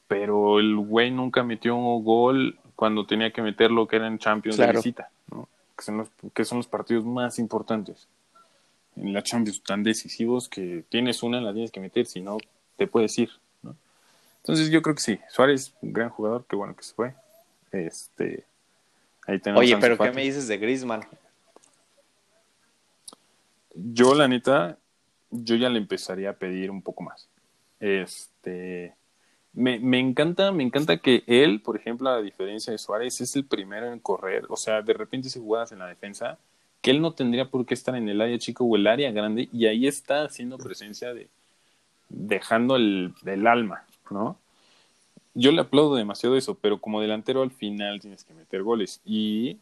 [0.07, 4.57] pero el güey nunca metió un gol cuando tenía que meterlo, que era en Champions
[4.57, 4.79] de Claro.
[4.79, 5.47] visita, ¿no?
[5.77, 8.07] Que son, los, que son los partidos más importantes
[8.97, 12.37] en la Champions, tan decisivos que tienes una, la tienes que meter, si no,
[12.77, 13.29] te puedes ir.
[14.45, 17.15] Entonces yo creo que sí, Suárez, un gran jugador, qué bueno que se fue.
[17.71, 18.45] Este,
[19.25, 21.01] ahí tenemos Oye, pero ¿qué me dices de Griezmann?
[23.73, 24.77] Yo, la neta,
[25.31, 27.27] yo ya le empezaría a pedir un poco más.
[27.79, 28.93] Este,
[29.51, 33.45] me, me encanta, me encanta que él, por ejemplo, a diferencia de Suárez, es el
[33.45, 34.45] primero en correr.
[34.49, 36.37] O sea, de repente se jugadas en la defensa,
[36.81, 39.49] que él no tendría por qué estar en el área chico o el área grande,
[39.51, 41.29] y ahí está haciendo presencia de,
[42.09, 44.37] dejando el, el alma, ¿no?
[45.33, 49.01] Yo le aplaudo demasiado eso, pero como delantero al final tienes que meter goles.
[49.05, 49.59] Y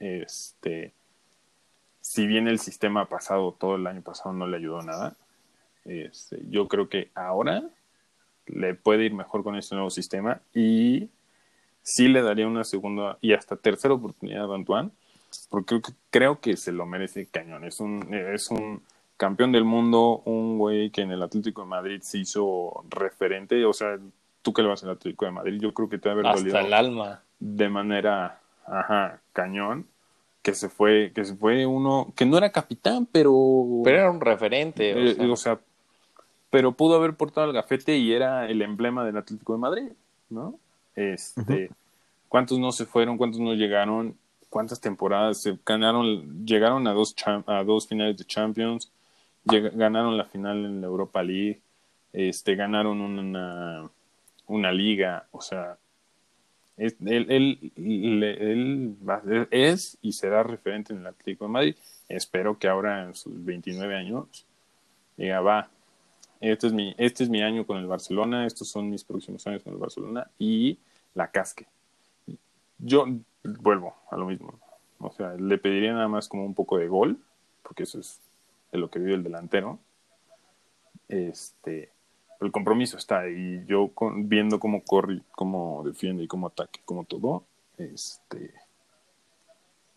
[0.00, 0.92] este
[2.02, 5.16] si bien el sistema pasado, todo el año pasado no le ayudó nada,
[5.84, 7.62] este, yo creo que ahora
[8.46, 11.08] le puede ir mejor con este nuevo sistema y
[11.82, 14.90] sí le daría una segunda y hasta tercera oportunidad a Antoine,
[15.48, 17.64] porque creo que, creo que se lo merece cañón.
[17.64, 18.82] Es un, es un
[19.22, 23.72] campeón del mundo, un güey que en el Atlético de Madrid se hizo referente, o
[23.72, 23.96] sea,
[24.42, 26.34] tú que le vas al Atlético de Madrid, yo creo que te va a haber
[26.34, 27.22] dolido Hasta el alma.
[27.38, 29.86] de manera ajá, cañón
[30.42, 33.32] que se fue que se fue uno que no era capitán pero,
[33.84, 34.92] Pero era un referente.
[34.92, 35.60] o eh, sea, o sea,
[36.50, 39.92] pero pudo haber portado el gafete y era el emblema del Atlético de Madrid,
[40.30, 40.58] ¿no?
[40.96, 41.70] Este,
[42.28, 43.16] ¿cuántos no se fueron?
[43.16, 44.16] ¿Cuántos no llegaron?
[44.50, 46.44] ¿Cuántas temporadas se ganaron?
[46.44, 47.14] Llegaron a dos
[47.46, 48.90] a dos finales de Champions,
[49.44, 51.60] ganaron la final en la Europa League,
[52.12, 53.90] este, ganaron una
[54.46, 55.78] una liga, o sea,
[56.76, 58.96] él, él, él,
[59.50, 61.76] es y será referente en el Atlético de Madrid.
[62.08, 64.46] Espero que ahora en sus 29 años
[65.16, 65.68] diga, va,
[66.40, 69.62] este es, mi, este es mi año con el Barcelona, estos son mis próximos años
[69.62, 70.78] con el Barcelona y
[71.14, 71.66] la casque.
[72.78, 73.06] Yo
[73.42, 74.58] vuelvo a lo mismo.
[74.98, 77.18] O sea, le pediría nada más como un poco de gol,
[77.62, 78.20] porque eso es
[78.72, 79.78] de lo que vive el delantero.
[81.08, 81.90] Este,
[82.40, 87.44] el compromiso está y yo viendo cómo corre, cómo defiende y cómo ataque, como todo,
[87.78, 88.52] este,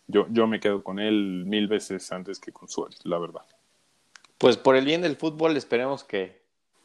[0.06, 3.42] yo, yo me quedo con él mil veces antes que con Suárez, la verdad.
[4.38, 6.40] Pues por el bien del fútbol esperemos que,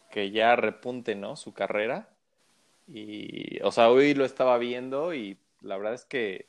[0.10, 1.36] que ya repunte, ¿no?
[1.36, 2.10] Su carrera.
[2.88, 6.48] Y, o sea, hoy lo estaba viendo y la verdad es que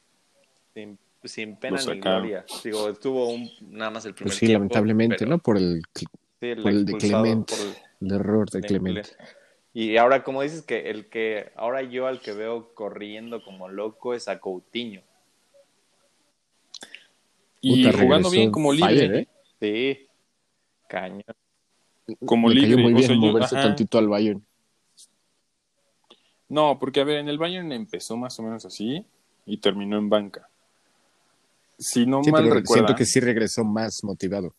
[1.24, 2.44] sin, pena ni gloria.
[2.62, 5.38] Digo, estuvo un, nada más el primer pues sí, lamentablemente, ¿no?
[5.38, 5.82] Por el,
[6.38, 7.54] por el de Clemente.
[8.00, 9.10] El error de Clemente.
[9.74, 14.14] Y ahora, como dices que el que ahora yo al que veo corriendo como loco
[14.14, 15.02] es a Coutinho.
[17.60, 19.20] Y jugando bien como libre.
[19.20, 19.28] ¿eh?
[19.60, 20.06] Sí.
[20.88, 21.22] Cañón.
[22.24, 22.82] Como libre.
[22.82, 24.44] muy bien moverse tantito al Bayern.
[26.48, 29.06] No, porque a ver, en el Bayern empezó más o menos así
[29.46, 30.50] y terminó en banca.
[31.78, 32.74] Si no mal recuerdo.
[32.74, 34.54] Siento que sí regresó más motivado.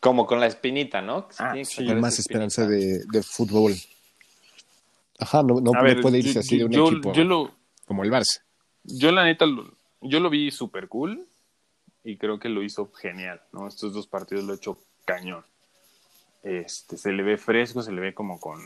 [0.00, 1.28] Como con la espinita, ¿no?
[1.38, 3.74] Ah, sí, más esperanza de, de, fútbol.
[5.18, 7.12] Ajá, no, no, puede irse así de un equipo
[7.88, 8.42] como el Barça.
[8.84, 9.46] Yo la neta,
[10.02, 11.26] yo lo vi súper cool
[12.04, 13.66] y creo que lo hizo genial, ¿no?
[13.66, 15.44] Estos dos partidos lo he hecho cañón.
[16.42, 18.60] Este, se le ve fresco, se le ve como con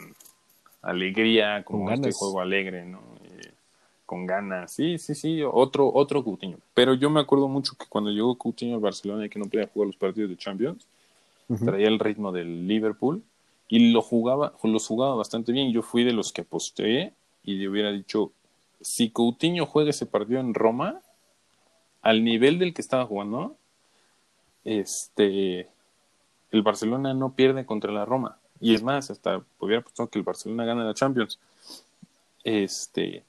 [0.82, 3.00] alegría, como con este juego alegre, ¿no?
[3.24, 3.51] Eh,
[4.12, 6.58] con ganas, sí, sí, sí, otro, otro Coutinho.
[6.74, 9.66] Pero yo me acuerdo mucho que cuando llegó Coutinho al Barcelona y que no podía
[9.68, 10.86] jugar los partidos de Champions,
[11.64, 13.22] traía el ritmo del Liverpool
[13.68, 15.72] y lo jugaba, los jugaba bastante bien.
[15.72, 18.32] Yo fui de los que aposté y le hubiera dicho,
[18.82, 21.00] si Coutinho juega ese partido en Roma,
[22.02, 23.56] al nivel del que estaba jugando,
[24.62, 25.70] este,
[26.50, 28.36] el Barcelona no pierde contra la Roma.
[28.60, 31.38] Y es más, hasta hubiera apostado que el Barcelona gana la Champions.
[32.44, 33.24] Este,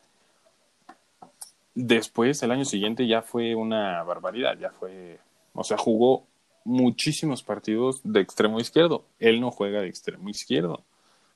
[1.76, 5.20] después, el año siguiente ya fue una barbaridad, ya fue,
[5.54, 6.26] o sea, jugó
[6.66, 9.06] muchísimos partidos de extremo izquierdo.
[9.20, 10.84] Él no juega de extremo izquierdo,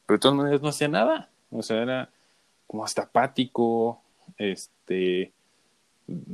[0.05, 1.29] pero de todas maneras no hacía nada.
[1.51, 2.09] O sea, era
[2.65, 4.01] como hasta apático,
[4.37, 5.31] este,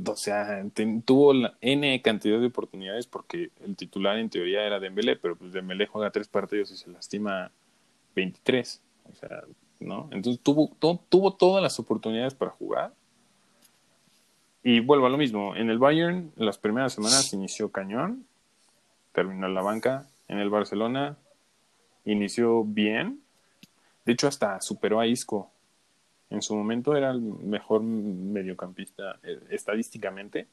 [0.06, 0.64] o sea,
[1.04, 5.52] tuvo la N cantidad de oportunidades porque el titular en teoría era Dembélé, pero pues
[5.52, 7.50] Dembélé juega tres partidos y se lastima
[8.14, 8.82] 23.
[9.12, 9.42] O sea,
[9.80, 10.08] ¿no?
[10.12, 10.70] Entonces tuvo,
[11.08, 12.92] tuvo todas las oportunidades para jugar.
[14.66, 18.24] Y vuelvo a lo mismo, en el Bayern las primeras semanas inició cañón,
[19.12, 20.08] terminó en la banca.
[20.26, 21.18] En el Barcelona
[22.06, 23.20] inició bien.
[24.06, 25.50] De hecho, hasta superó a Isco.
[26.30, 30.46] En su momento era el mejor mediocampista eh, estadísticamente.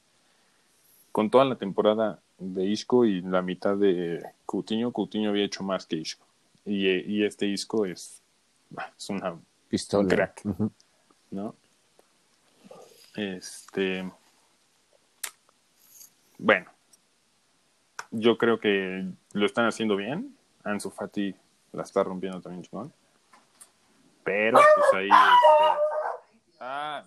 [1.10, 5.86] Con toda la temporada de Isco y la mitad de Coutinho, Coutinho había hecho más
[5.86, 6.26] que Isco.
[6.66, 8.20] Y, y este Isco es,
[8.98, 10.06] es una pistola.
[10.08, 10.42] crack.
[11.30, 11.54] ¿No?
[13.14, 14.10] Este.
[16.38, 16.70] Bueno,
[18.10, 20.36] yo creo que lo están haciendo bien.
[20.64, 21.34] Ansu Fati
[21.72, 22.92] la está rompiendo también chingón.
[24.24, 27.04] Pero pues ahí este, ah,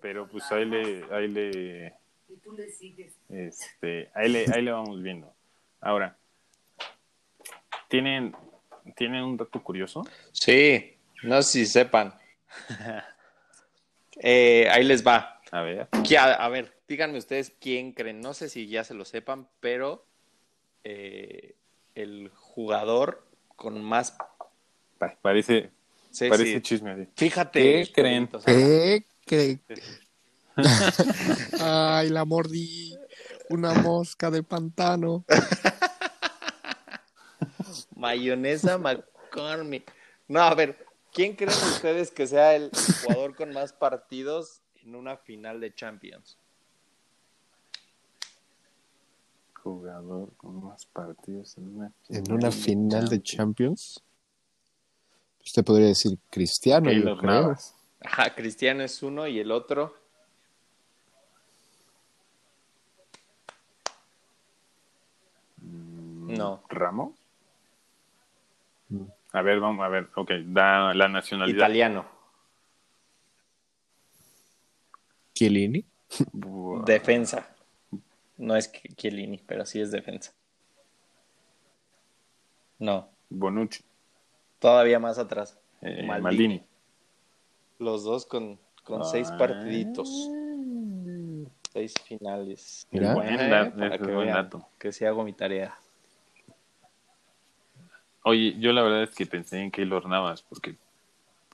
[0.00, 1.94] pero pues ahí le ahí le
[2.28, 3.18] y tú le sigues.
[3.28, 5.32] Este, ahí le ahí le vamos viendo.
[5.80, 6.16] Ahora
[7.88, 8.36] tienen
[8.96, 10.04] tienen un dato curioso.
[10.32, 12.14] Sí, no sé si sepan.
[14.16, 15.40] eh, ahí les va.
[15.50, 15.88] A ver.
[16.18, 20.06] A, a ver, díganme ustedes quién creen, no sé si ya se lo sepan, pero
[20.84, 21.54] eh,
[21.94, 24.16] el jugador con más...
[25.22, 25.70] Parece,
[26.28, 27.08] parece chisme.
[27.16, 27.84] Fíjate.
[27.84, 28.28] ¿Qué creen?
[28.44, 29.60] ¿Qué creen?
[31.60, 32.96] Ay, la mordí.
[33.50, 35.24] Una mosca de pantano.
[37.96, 39.92] Mayonesa McCormick.
[40.28, 42.70] No, a ver, ¿quién creen ustedes que sea el
[43.02, 46.36] jugador con más partidos en una final de Champions?
[49.64, 54.02] jugador con más partidos en una final, en una final de Champions.
[55.42, 57.56] Usted podría decir Cristiano, yo creo.
[58.00, 59.94] Ajá, Cristiano es uno y el otro.
[65.62, 66.62] Mm, no.
[66.68, 67.14] ¿Ramos?
[69.34, 70.08] A ver, vamos a ver.
[70.14, 71.56] Ok, da la nacionalidad.
[71.58, 72.06] Italiano.
[75.34, 75.84] Chiellini.
[76.86, 77.48] Defensa.
[78.36, 80.32] No es Chi- Chiellini, pero sí es defensa.
[82.78, 83.82] No, Bonucci.
[84.58, 85.58] todavía más atrás.
[85.80, 86.22] eh, Maldini.
[86.22, 86.66] Maldini.
[87.78, 89.36] Los dos con, con seis Ah.
[89.38, 90.08] partiditos.
[91.72, 92.86] Seis finales.
[92.92, 93.14] Mira.
[93.14, 94.68] Buen Eh, dato, para que vean dato.
[94.78, 95.76] Que sí hago mi tarea.
[98.24, 100.76] Oye, yo la verdad es que pensé en Keylor Navas porque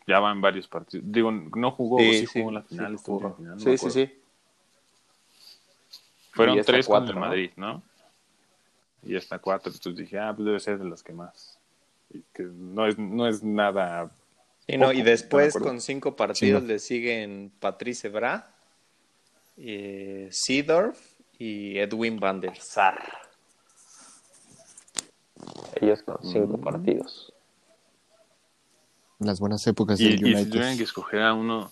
[0.06, 1.04] ya van varios partidos.
[1.10, 2.94] Digo, no jugó, sí, jugó en la final.
[2.94, 3.34] esta jugó.
[3.34, 4.20] final, no Sí, sí, sí.
[6.32, 7.26] Fueron Y tres cuatro, con el ¿no?
[7.26, 7.82] Madrid, ¿no?
[9.02, 9.72] Y esta cuatro.
[9.72, 11.58] Entonces dije, ah, pues debe ser de las que más.
[12.12, 14.10] Y que no es, no es nada.
[14.68, 18.54] Sí, no, Poco, y ¿de después con cinco partidos Sí, le siguen Patrice Bra,
[19.56, 21.00] eh, Seedorf
[21.36, 23.29] y Edwin van der Sar.
[25.80, 26.62] Ellos con cinco Mm.
[26.62, 27.32] partidos.
[29.18, 30.50] Las buenas épocas Y, del y si United.
[30.50, 31.70] tuvieran que escoger a uno,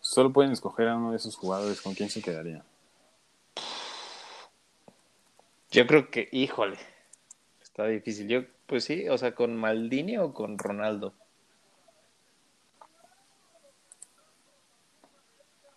[0.00, 2.64] solo pueden escoger a uno de esos jugadores, ¿con quién se quedaría?
[5.70, 6.78] Yo creo que, híjole,
[7.62, 8.28] está difícil.
[8.28, 11.12] Yo, pues sí, o sea, con Maldini o con Ronaldo.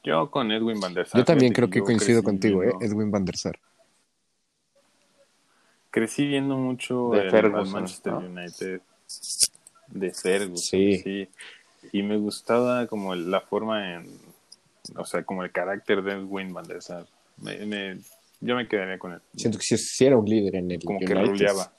[0.04, 1.20] Yo con Edwin Van der Sar.
[1.20, 2.72] Yo también creo que coincido contigo, ¿eh?
[2.80, 3.60] Edwin van der Sar.
[5.92, 8.20] Crecí viendo mucho De el- al Ferguson, Manchester ¿no?
[8.20, 8.82] United
[9.88, 10.98] de Ferguson, Sí.
[11.00, 11.30] sí.
[11.94, 14.20] Y me gustaba como la forma en,
[14.96, 17.08] o sea, como el carácter de Edwin Van der Sar.
[17.38, 18.00] Me, me-
[18.42, 19.22] yo me quedaría con él.
[19.36, 21.22] Siento que sí, sí era un líder en el Como que United.
[21.26, 21.72] ruleaba.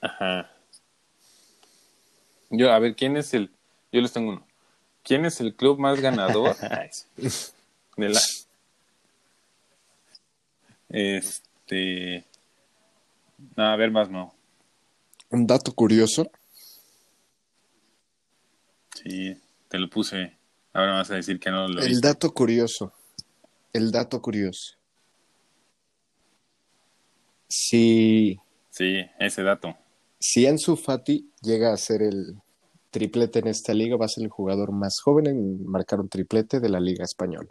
[0.00, 0.50] Ajá.
[2.50, 3.50] Yo, a ver, ¿quién es el?
[3.92, 4.46] Yo les tengo uno.
[5.02, 6.56] ¿Quién es el club más ganador
[7.96, 8.20] de la?
[10.88, 11.45] Este.
[13.56, 14.34] No, a ver, más no.
[15.30, 16.30] Un dato curioso.
[18.94, 19.36] Sí,
[19.68, 20.36] te lo puse.
[20.72, 22.06] Ahora me vas a decir que no lo El viste.
[22.08, 22.92] dato curioso.
[23.72, 24.74] El dato curioso.
[27.48, 28.38] Si,
[28.70, 29.76] Sí, ese dato.
[30.18, 32.36] si Ansu Fati llega a ser el
[32.90, 36.60] triplete en esta liga, va a ser el jugador más joven en marcar un triplete
[36.60, 37.48] de la liga española.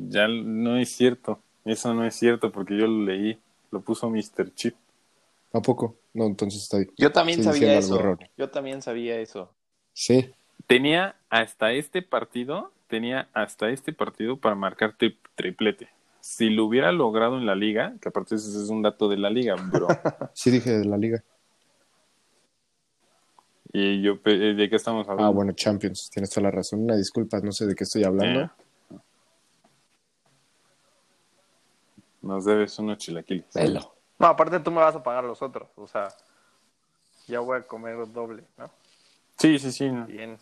[0.00, 1.40] Ya no es cierto.
[1.64, 3.38] Eso no es cierto porque yo lo leí.
[3.70, 4.54] Lo puso Mr.
[4.54, 4.74] Chip.
[5.52, 5.96] ¿A poco?
[6.14, 6.86] No, entonces está ahí.
[6.96, 8.16] Yo también Estoy sabía eso.
[8.36, 9.52] Yo también sabía eso.
[9.92, 10.30] Sí,
[10.66, 15.88] Tenía hasta este partido, tenía hasta este partido para marcar tri- triplete.
[16.20, 19.30] Si lo hubiera logrado en la liga, que aparte ese es un dato de la
[19.30, 19.88] liga, bro.
[20.34, 21.22] sí dije de la liga.
[23.72, 25.24] y yo, ¿de qué estamos hablando?
[25.24, 26.82] Ah, bueno, Champions, tienes toda la razón.
[26.84, 28.40] Una disculpa, no sé de qué estoy hablando.
[28.42, 28.50] Eh.
[32.28, 33.46] Nos debes unos chilaquiles.
[33.54, 33.94] Velo.
[34.18, 35.66] No, aparte tú me vas a pagar los otros.
[35.76, 36.08] O sea,
[37.26, 38.70] ya voy a comer doble, ¿no?
[39.38, 39.88] Sí, sí, sí.
[39.88, 40.04] no.
[40.04, 40.36] Bien.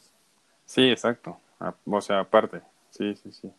[0.65, 1.39] Sí, exacto.
[1.61, 2.61] Ah, O sea, aparte.
[2.91, 3.53] Sí, sí, sí.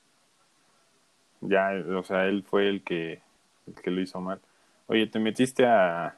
[1.39, 3.21] Ya, o sea, él fue el que,
[3.65, 4.41] el que lo hizo mal.
[4.87, 6.17] Oye, ¿te metiste a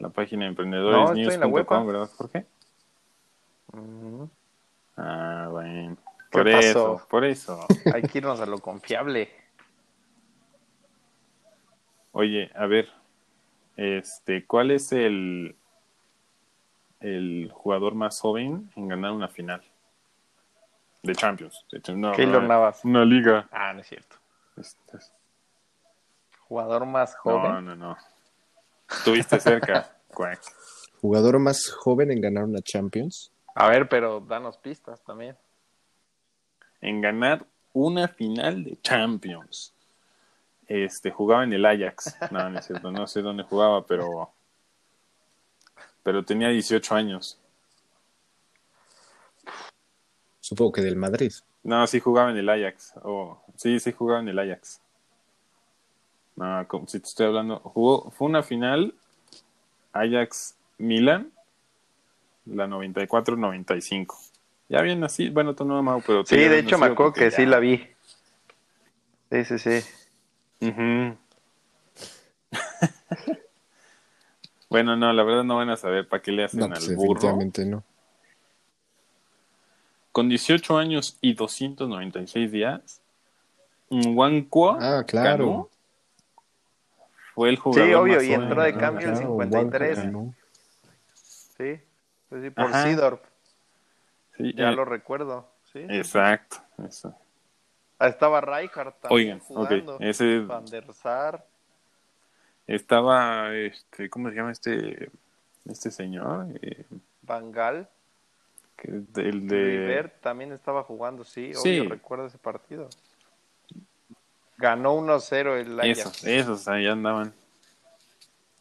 [0.00, 1.84] la página de No, estoy en la web, emprendedores.com, ¿ah?
[1.84, 2.46] verdad, Jorge?
[3.74, 4.24] Mm,
[4.96, 5.96] Ah, bueno.
[6.32, 6.58] ¿Qué Por pasó?
[6.68, 7.60] eso, por eso.
[7.94, 9.41] Hay que irnos a lo confiable.
[12.12, 12.88] Oye, a ver,
[13.76, 15.56] este, ¿cuál es el
[17.00, 19.62] el jugador más joven en ganar una final
[21.02, 21.64] de Champions?
[21.72, 22.84] De no, Keylor no, Navas.
[22.84, 23.48] Una liga.
[23.50, 24.16] Ah, no es cierto.
[24.56, 24.98] Este,
[26.46, 27.64] Jugador más no, joven.
[27.64, 27.96] no, no.
[28.90, 30.40] Estuviste cerca, Quack.
[31.00, 33.32] Jugador más joven en ganar una Champions.
[33.54, 35.36] A ver, pero danos pistas también.
[36.82, 39.74] En ganar una final de Champions.
[40.72, 42.16] Este, jugaba en el Ajax.
[42.30, 44.32] No, no es cierto, no sé dónde jugaba, pero
[46.02, 47.38] pero tenía 18 años.
[50.40, 51.30] Supongo que del Madrid.
[51.62, 52.94] No, sí jugaba en el Ajax.
[53.02, 54.80] Oh, sí, sí jugaba en el Ajax.
[56.36, 57.58] No, como si te estoy hablando.
[57.58, 58.94] Jugó, fue una final
[59.92, 61.30] Ajax-Milan,
[62.46, 64.06] la 94-95.
[64.70, 66.24] Ya bien nací, bueno, tú no, Mau, pero...
[66.24, 67.86] Sí, de hecho me acuerdo que sí la vi.
[69.30, 70.01] Sí, sí, sí.
[70.62, 71.16] Ujú.
[74.70, 76.94] bueno, no, la verdad no van a saber para qué le hacen No, pues al
[76.96, 77.08] burro.
[77.14, 77.82] definitivamente no.
[80.12, 83.00] Con 18 años y 296 días,
[83.90, 85.68] Nwankwo Ah, claro.
[87.34, 89.28] Fue el jugador Sí, obvio, más y entró de cambio el ganar.
[89.28, 89.98] 53.
[89.98, 90.34] Juanjo ganó.
[91.14, 91.80] Sí,
[92.28, 92.84] pues sí, por Ajá.
[92.88, 93.20] Sidorf.
[94.36, 95.48] Sí, Ya eh, lo recuerdo.
[95.72, 95.80] Sí.
[95.88, 96.58] Exacto.
[96.86, 97.16] eso.
[98.08, 99.96] Estaba Rijkaard también Oigan, jugando.
[100.00, 101.44] ese Van der Sar.
[102.66, 105.10] Estaba, este, ¿cómo se llama este,
[105.68, 106.46] este señor?
[106.62, 106.84] Eh,
[107.22, 107.88] Bangal,
[108.76, 109.64] que- el de...
[109.64, 111.80] River también estaba jugando, sí, Sí.
[111.80, 112.88] obvio, recuerdo ese partido.
[114.58, 117.32] Ganó 1-0 el Ajax Esos, esos, ahí andaban.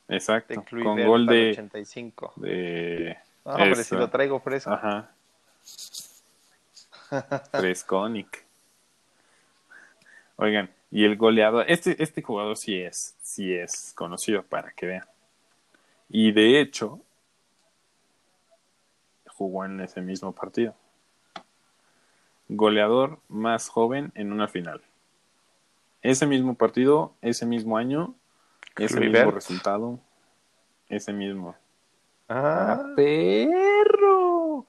[0.07, 1.51] de Exacto, Kluivert con gol de...
[1.51, 2.33] 85.
[2.37, 3.83] de No, eso.
[3.83, 4.71] si lo traigo fresco.
[4.71, 5.11] Ajá.
[7.51, 8.45] Fresconic.
[10.41, 15.05] Oigan, y el goleador, este, este jugador sí es, sí es conocido para que vean.
[16.09, 16.99] Y de hecho,
[19.27, 20.73] jugó en ese mismo partido.
[22.47, 24.81] Goleador más joven en una final.
[26.01, 28.15] Ese mismo partido, ese mismo año,
[28.77, 29.99] ese mismo resultado,
[30.89, 31.55] ese mismo.
[32.27, 34.65] Ah, ¡Ah, perro!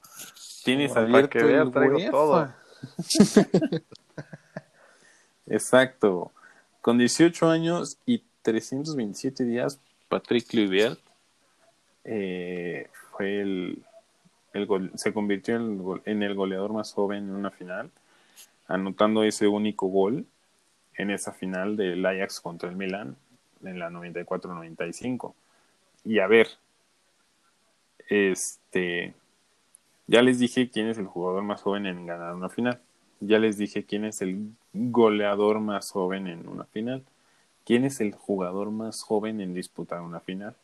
[0.64, 2.52] Tienes Para abierto que vea, el traigo todo.
[5.46, 6.32] Exacto.
[6.80, 10.98] Con 18 años y 327 días, Patrick Kluivert
[12.04, 13.84] eh, fue el,
[14.66, 17.90] gol- se convirtió en el, en el goleador más joven en una final,
[18.66, 20.26] anotando ese único gol
[20.96, 23.16] en esa final del Ajax contra el Milan
[23.64, 25.34] en la 94-95.
[26.04, 26.48] Y a ver,
[28.08, 29.14] este,
[30.06, 32.80] ya les dije quién es el jugador más joven en ganar una final.
[33.24, 37.04] Ya les dije quién es el goleador más joven en una final.
[37.64, 40.56] ¿Quién es el jugador más joven en disputar una final?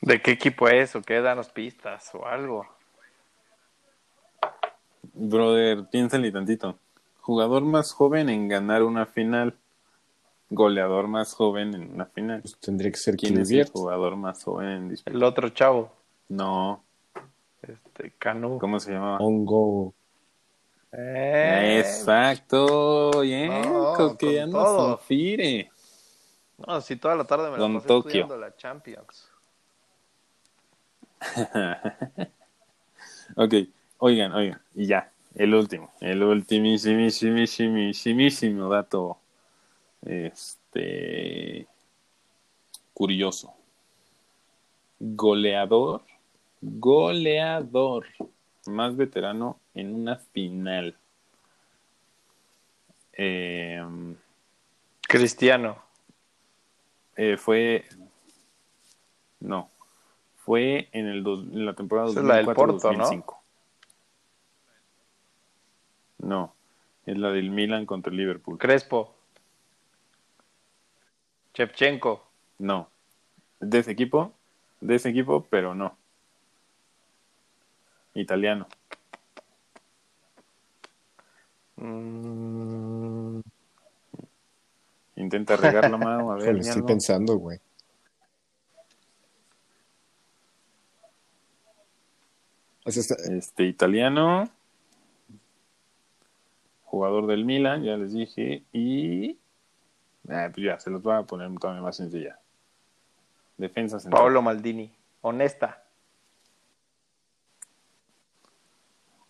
[0.00, 1.20] ¿De qué equipo es o qué?
[1.20, 2.64] Danos pistas o algo.
[5.14, 6.78] Brother, piénsale tantito.
[7.20, 9.56] Jugador más joven en ganar una final.
[10.48, 12.42] Goleador más joven en una final.
[12.42, 15.16] Pues tendría que ser ¿Quién es el jugador más joven en disputar?
[15.16, 15.92] El otro chavo,
[16.28, 16.84] No,
[17.62, 18.58] este, Canu.
[18.58, 19.18] ¿cómo se llamaba?
[19.18, 19.94] Hongo.
[20.92, 24.64] Eh, Exacto, bien, No, con que ya no
[24.98, 25.70] confire.
[26.66, 28.08] No, si toda la tarde me Don la pasé Tokio.
[28.08, 29.28] estudiando la Champions.
[33.36, 33.54] Ok,
[33.98, 37.08] oigan, oigan, y ya, el último, el ultimísimo
[38.70, 39.18] dato,
[40.02, 41.66] este,
[42.94, 43.52] curioso.
[44.98, 46.00] Goleador,
[46.60, 48.06] goleador,
[48.66, 50.96] más veterano en una final.
[53.12, 53.82] Eh,
[55.02, 55.78] Cristiano.
[57.16, 57.84] eh, fue,
[59.40, 59.70] no,
[60.36, 63.04] fue en, el dos- en la temporada Esa es la del Porto, ¿no?
[63.04, 63.34] 2004-2005.
[66.18, 66.54] ¿no?
[67.06, 68.58] es la del Milan contra el Liverpool.
[68.58, 69.14] Crespo.
[71.54, 72.24] Chevchenko.
[72.58, 72.88] No,
[73.60, 74.32] de ese equipo,
[74.80, 75.97] de ese equipo, pero no.
[78.20, 78.66] Italiano.
[81.76, 83.40] Mm,
[85.16, 86.54] Intenta regar la mano, a ver.
[86.54, 86.86] Di estoy algo.
[86.86, 87.58] pensando, güey.
[92.84, 94.48] Está- Este italiano,
[96.84, 99.30] jugador del Milan, ya les dije, y
[100.28, 102.38] eh, pues ya se los voy a poner todavía más sencilla.
[103.58, 104.22] Defensa central.
[104.22, 104.94] Paolo Maldini.
[105.20, 105.84] Honesta.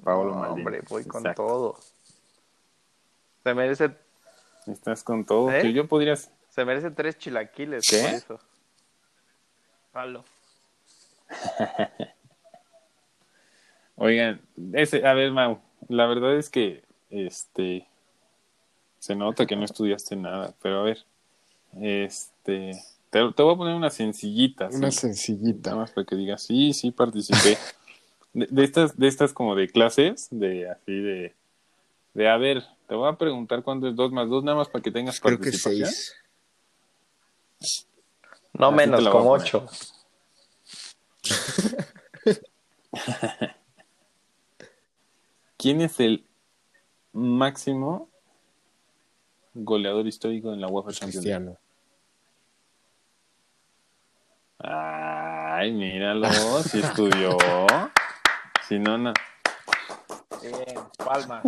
[0.03, 0.61] Paolo No, Maldini.
[0.67, 1.43] Hombre, voy con Exacto.
[1.47, 1.79] todo.
[3.43, 3.91] Se merece,
[4.67, 5.51] Estás con todo.
[5.51, 5.63] ¿Eh?
[5.63, 6.17] Que yo podría.
[6.17, 8.01] se merece tres chilaquiles ¿Qué?
[8.03, 8.41] por eso.
[9.93, 10.25] Palo.
[13.97, 14.41] Oigan,
[14.75, 17.87] ese, a ver, Mau, la verdad es que este
[18.99, 21.05] se nota que no estudiaste nada, pero a ver,
[21.81, 22.73] este
[23.11, 25.71] te, te voy a poner una sencillita, una sí, sencillita.
[25.71, 27.57] nada más para que digas, sí, sí participé.
[28.33, 31.35] De, de estas, de estas como de clases, de así de,
[32.15, 34.83] de a ver, te voy a preguntar cuánto es 2 más 2, nada más para
[34.83, 35.89] que tengas Creo que participación.
[35.89, 36.15] seis.
[38.53, 39.47] No Así te menos, como poner.
[39.47, 39.67] ocho.
[45.57, 46.25] ¿Quién es el
[47.13, 48.09] máximo
[49.55, 51.45] goleador histórico en la UEFA Champions League?
[51.45, 51.59] Cristiano.
[54.61, 56.29] Ay, míralo,
[56.63, 57.37] si estudió.
[58.69, 59.15] Si no, no.
[60.43, 61.43] Bien, palmas.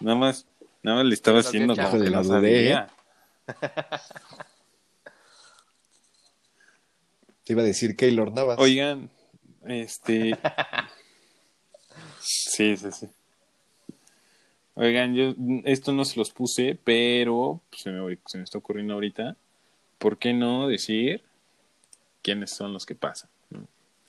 [0.00, 0.46] Nada más,
[0.82, 2.88] nada más le estaba haciendo como que no sabía.
[7.44, 8.58] Te iba a decir Keylor Navas.
[8.58, 9.10] Oigan,
[9.66, 10.38] este.
[12.18, 13.10] Sí, sí, sí.
[14.74, 15.34] Oigan, yo
[15.64, 19.36] esto no se los puse, pero se me, se me está ocurriendo ahorita.
[19.98, 21.22] ¿Por qué no decir
[22.22, 23.28] quiénes son los que pasan?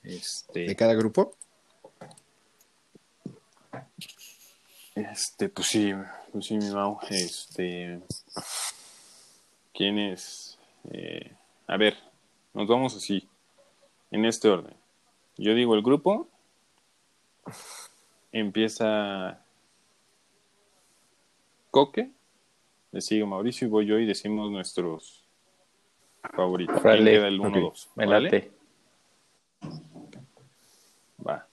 [0.04, 0.10] ¿No?
[0.10, 1.36] ¿De Este, cada grupo?
[4.96, 5.92] Este, pues sí,
[6.32, 7.00] pues sí, mi Mau.
[7.10, 8.00] Este.
[9.74, 10.60] ¿Quién es?
[10.92, 11.36] Eh,
[11.68, 11.98] a ver,
[12.54, 13.28] nos vamos así,
[14.12, 14.76] en este orden.
[15.38, 16.28] Yo digo el grupo,
[18.32, 19.44] empieza
[21.72, 22.12] Coque,
[22.92, 25.24] le sigue Mauricio y voy yo y decimos nuestros
[26.36, 26.76] favoritos.
[26.76, 27.12] ¿Quién Órale.
[27.12, 27.88] queda el 1-2?
[27.96, 28.22] Me ¿vale?
[28.26, 28.52] late.
[31.28, 31.48] Va.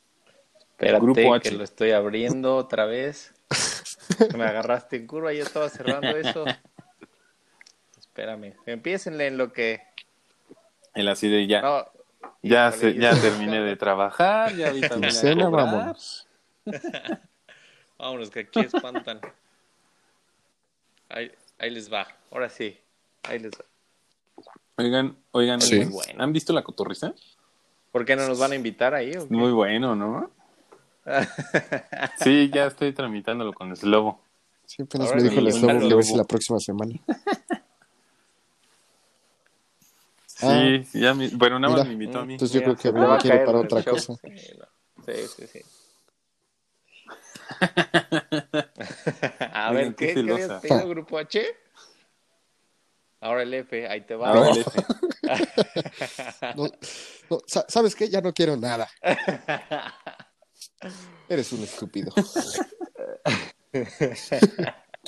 [0.81, 1.51] Espérate, Grupo H.
[1.51, 3.35] que lo estoy abriendo otra vez.
[4.35, 6.45] Me agarraste en curva, ya estaba cerrando eso.
[7.99, 9.83] Espérame, empiecenle en lo que...
[10.95, 11.61] El así de ya.
[11.61, 11.85] No,
[12.43, 15.67] ya, se- yo ya terminé de trabajar, ya ahorita me voy a Quincena, cobrar.
[15.67, 16.27] vámonos.
[17.99, 19.21] Vámonos, que aquí espantan.
[21.11, 22.79] Ahí, ahí les va, ahora sí.
[23.25, 23.65] Ahí les va.
[24.79, 25.77] Oigan, oigan, Sí.
[25.77, 26.23] muy bueno.
[26.25, 27.13] ¿han visto la cotorriza?
[27.93, 29.15] ¿Por qué no nos van a invitar ahí?
[29.17, 29.35] o qué?
[29.35, 30.31] Muy bueno, ¿no?
[32.19, 34.21] Sí, ya estoy tramitándolo con Slobo.
[34.67, 36.95] Sí, apenas Ahora me dijo el Slobo que a ver si la próxima semana.
[40.43, 40.47] Ah.
[40.93, 42.33] Sí, ya me- bueno, nada más me invitó a mí.
[42.33, 43.95] Entonces yo Mira, creo que me va me a quiere para otra show.
[43.95, 44.15] cosa.
[44.25, 45.61] Sí, sí, sí.
[49.53, 51.45] a ver, qué ¿qué, ¿qué habías pedido, Grupo H?
[53.21, 54.31] Ahora el F, ahí te va.
[54.31, 54.83] Ahora el F.
[56.57, 56.65] No,
[57.29, 58.09] no, sa- ¿Sabes qué?
[58.09, 58.89] Ya no quiero nada.
[61.29, 62.13] Eres un estúpido.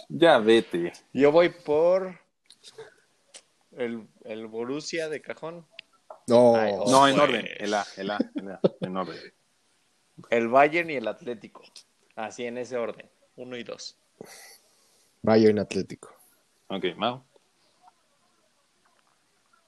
[0.08, 0.92] Ya vete.
[1.12, 2.18] Yo voy por
[3.72, 5.66] el, el Borussia de cajón,
[6.26, 6.90] No, Ay, oh.
[6.90, 7.28] No, en pues.
[7.28, 7.48] orden.
[7.58, 9.16] El A, el A, el A, en orden.
[10.30, 11.62] el Bayern y el Atlético.
[12.14, 13.98] Así en ese orden, uno y dos.
[15.22, 16.14] Bayern Atlético.
[16.68, 17.22] Ok, Mau.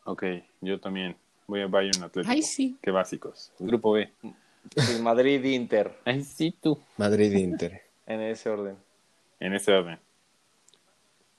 [0.04, 0.24] Ok,
[0.60, 2.32] yo también voy a Bayern Atlético.
[2.32, 2.78] Ay, sí.
[2.82, 3.52] Qué básicos.
[3.58, 4.12] Grupo B.
[4.76, 6.78] El Madrid Inter, Ay, sí, tú.
[6.96, 7.82] Madrid Inter.
[8.06, 8.76] en ese orden.
[9.40, 9.98] En este orden.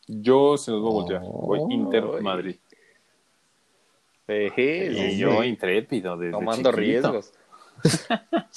[0.08, 1.22] Yo se los voy a voltear.
[1.24, 1.48] Oh.
[1.48, 2.22] Voy Inter Ay.
[2.22, 2.56] Madrid.
[4.28, 5.18] Sí, sí, Y sí.
[5.18, 6.78] yo intrépido desde tomando chiquito.
[7.12, 7.32] riesgos.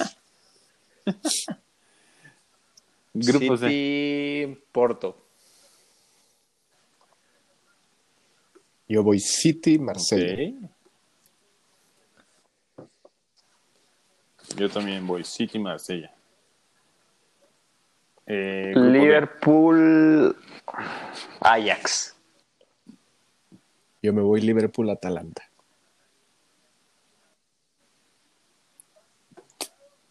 [3.14, 3.66] Grupo C.
[3.68, 5.16] City, Porto.
[8.88, 10.34] Yo voy City, Marsella.
[10.34, 10.70] Ok.
[14.56, 16.12] Yo también voy City Marsella.
[18.26, 18.74] Eh.
[18.76, 20.36] Liverpool,
[21.40, 22.14] Ajax.
[24.02, 25.48] Yo me voy Liverpool, Atalanta.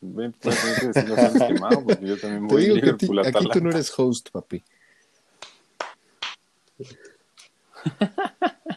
[0.02, 3.60] Ven, pues, que Mau, porque yo también Te voy Liverpool aquí tú Atalanta.
[3.60, 4.64] no eres host, papi.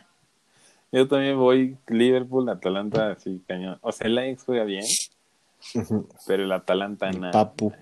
[0.92, 3.78] Yo también voy Liverpool Atalanta, así cañón.
[3.80, 4.84] O sea, el Ajax juega bien.
[6.26, 7.32] Pero el Atalanta El nada.
[7.32, 7.72] Papu.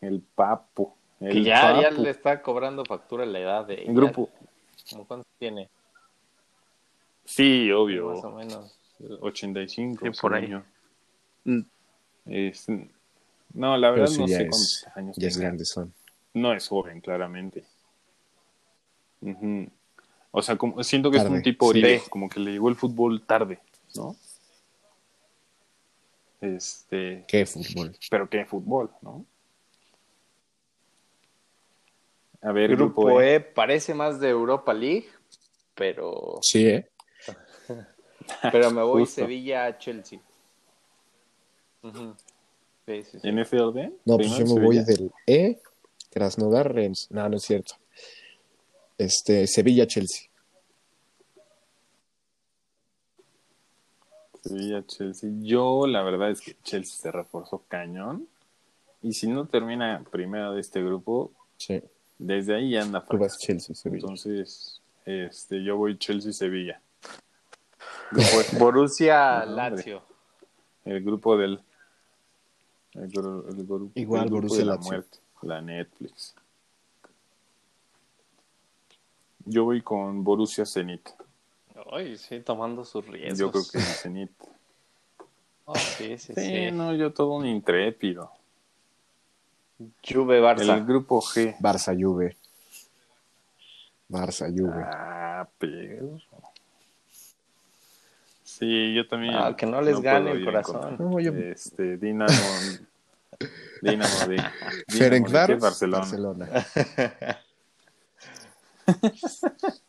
[0.00, 0.92] El Papu.
[1.20, 4.30] El Que ya, le está cobrando factura la edad de En grupo.
[4.90, 5.68] ¿Cómo ¿Cuánto tiene?
[7.24, 8.10] Sí, obvio.
[8.10, 8.78] Más o menos.
[9.20, 10.04] 85.
[10.04, 10.62] Sí, por yo.
[11.44, 11.60] Mm.
[12.26, 12.66] Es-
[13.54, 15.92] no, la verdad sí, no sé es, cuántos años ya es grande son.
[16.34, 17.64] No es joven, claramente.
[20.30, 21.78] O sea, como, siento que es un tipo sí.
[21.78, 23.58] Oribe, como que le llegó el fútbol tarde,
[23.96, 24.14] ¿no?
[26.40, 27.96] Este, Qué fútbol.
[28.10, 29.26] pero qué fútbol, ¿no?
[32.40, 33.34] A ver, Grupo, grupo, E.
[33.34, 35.08] E parece más de Europa League,
[35.74, 36.88] pero, Sí, ¿eh?
[38.52, 39.22] pero me voy Justo.
[39.22, 40.20] Sevilla-Chelsea.
[41.82, 42.14] Ujú.
[42.86, 43.32] Sí, sí, sí.
[44.04, 44.84] No, pues yo me voy Sevilla.
[44.84, 45.60] del E,
[46.10, 47.08] Krasnodar, Rennes.
[47.10, 47.74] No, no es cierto.
[48.96, 50.27] Este, Sevilla, Chelsea.
[54.42, 55.30] Sevilla, Chelsea.
[55.40, 58.26] Yo, la verdad es que Chelsea se reforzó cañón.
[59.02, 61.82] Y si no termina primero de este grupo, Sí.
[62.18, 63.38] desde ahí ya anda Tú vas.
[63.38, 64.00] Chelsea, Sevilla.
[64.02, 66.80] Entonces, este, yo voy Chelsea-Sevilla.
[68.10, 68.58] Grupo F.
[68.58, 69.52] Borussia No.
[69.54, 70.02] Lazio.
[70.84, 71.60] El grupo del.
[72.94, 74.90] El, gru- el grupo, Igual el grupo Borussia de la Lazio.
[74.92, 75.18] muerte.
[75.42, 76.34] La Netflix.
[79.44, 81.08] Yo voy con Borussia Zenit.
[81.90, 83.38] Ay, sí, tomando sus riesgos.
[83.38, 84.30] Yo creo que el Zenit.
[85.70, 86.70] Oh, sí, sí, Sí, sí.
[86.72, 88.32] no, yo todo un intrépido.
[90.02, 90.76] Juve Barça.
[90.78, 91.56] El grupo G.
[91.60, 92.38] Barça, Juve.
[94.08, 94.82] Barça, Juve.
[94.82, 96.18] Ah, pero.
[98.42, 99.34] Sí, yo también.
[99.36, 100.96] Ah, que no les gane puedo el corazón.
[100.98, 102.32] No, yo- Este, Dinamo.
[103.82, 104.36] Dinamo de.
[104.88, 105.54] Dinamo de?
[105.56, 105.98] Barcelona.
[105.98, 106.48] Barcelona.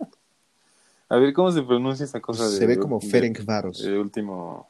[1.09, 2.47] A ver, ¿cómo se pronuncia esa cosa?
[2.49, 3.81] de, Se ve como de- Ferencváros.
[3.83, 4.69] de último.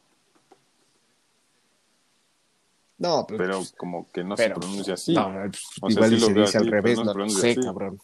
[2.97, 5.13] No, pero, pero pues, como que no pero- se pronuncia así.
[5.13, 5.49] no, O sea,
[5.89, 7.61] igual sí se veo dice al así, revés, no se no, pronuncia sé, así.
[7.61, 7.99] cabrón.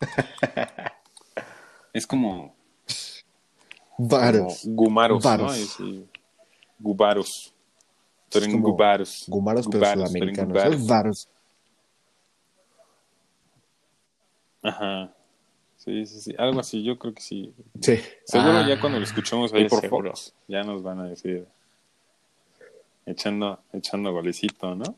[1.92, 2.54] Es como,
[3.96, 4.62] como Varos.
[4.66, 5.30] gumaros, ¿no?
[5.30, 5.56] Varos.
[5.56, 6.04] Es, eh,
[6.78, 7.54] gubaros.
[8.30, 9.24] Pero Es como gubaros.
[9.28, 10.86] Gumaros, pero Gubaros, sudamericanos.
[10.86, 11.28] varos.
[14.62, 15.14] Ajá.
[15.86, 16.34] Sí, sí, sí.
[16.36, 17.54] Algo así, yo creo que sí.
[17.80, 18.00] Sí.
[18.24, 20.10] Seguro Ah, ya cuando lo escuchemos ahí por seguro.
[20.10, 21.46] Fox, ya nos van a decir.
[23.06, 24.96] Echando, echando golecito, ¿no?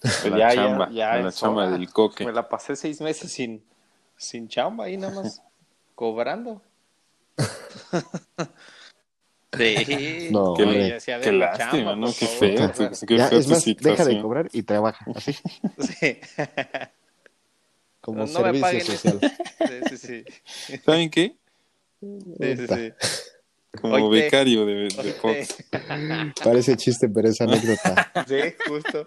[0.00, 2.24] Pues la ya, chamba, ya, ya la es chamba del coque.
[2.24, 3.62] Me la pasé seis meses sin,
[4.16, 5.42] sin chamba ahí nada más
[5.94, 6.62] cobrando.
[9.56, 10.30] Sí.
[10.32, 10.64] No, ya
[10.94, 12.06] decía, qué "Denme lástima, chamba, ¿no?
[12.08, 12.72] Qué favor".
[12.74, 12.90] feo.
[13.06, 15.06] Qué- ya, fea es más, deja de cobrar y trabaja.
[15.14, 15.32] Así,
[15.78, 16.18] Sí.
[18.04, 19.18] Como No servicio social.
[19.90, 20.24] Sí, sí,
[20.66, 20.78] sí.
[20.84, 21.36] ¿Saben qué?
[22.00, 22.92] Sí, sí, sí.
[23.80, 24.88] Como becario de.
[25.20, 25.56] Fox.
[26.44, 28.12] Parece chiste, pero es anécdota.
[28.28, 28.36] Sí,
[28.68, 29.04] justo.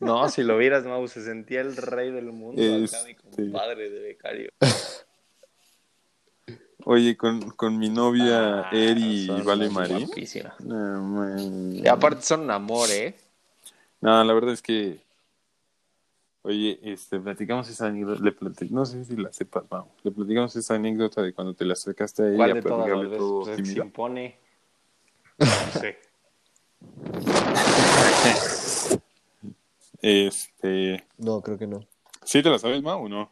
[0.00, 3.16] No, si lo vieras, Mau, se sentía el rey del mundo acá, mi Este.
[3.16, 4.50] compadre de becario.
[6.84, 9.68] Oye, con, con mi novia Ah, Eri y Vale.
[10.60, 11.72] No, man.
[11.74, 13.14] Y aparte son un amor, ¿eh?
[14.00, 14.98] No, la verdad es que.
[16.42, 18.22] Oye, este, platicamos esa anécdota.
[18.22, 18.34] Le
[18.70, 19.92] no sé si la sepas, vamos.
[20.02, 22.86] Le platicamos esa anécdota de cuando te la acercaste a ella ¿Cuál de todas las
[22.86, 24.38] platicarle veces todo pues, se impone?
[25.38, 25.46] No
[25.80, 25.98] sé.
[30.02, 31.04] Este.
[31.18, 31.86] No, creo que no.
[32.24, 33.30] ¿Sí te la sabes, Mau, o no?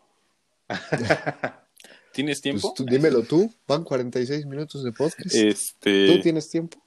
[2.12, 2.60] ¿Tienes tiempo?
[2.60, 3.50] Pues tú, dímelo tú.
[3.66, 5.34] Van 46 minutos de podcast.
[5.34, 6.14] Este.
[6.14, 6.82] ¿Tú tienes tiempo?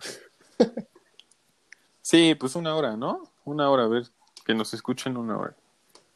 [2.03, 3.24] Sí, pues una hora, ¿no?
[3.45, 4.03] Una hora, a ver,
[4.45, 5.55] que nos escuchen una hora.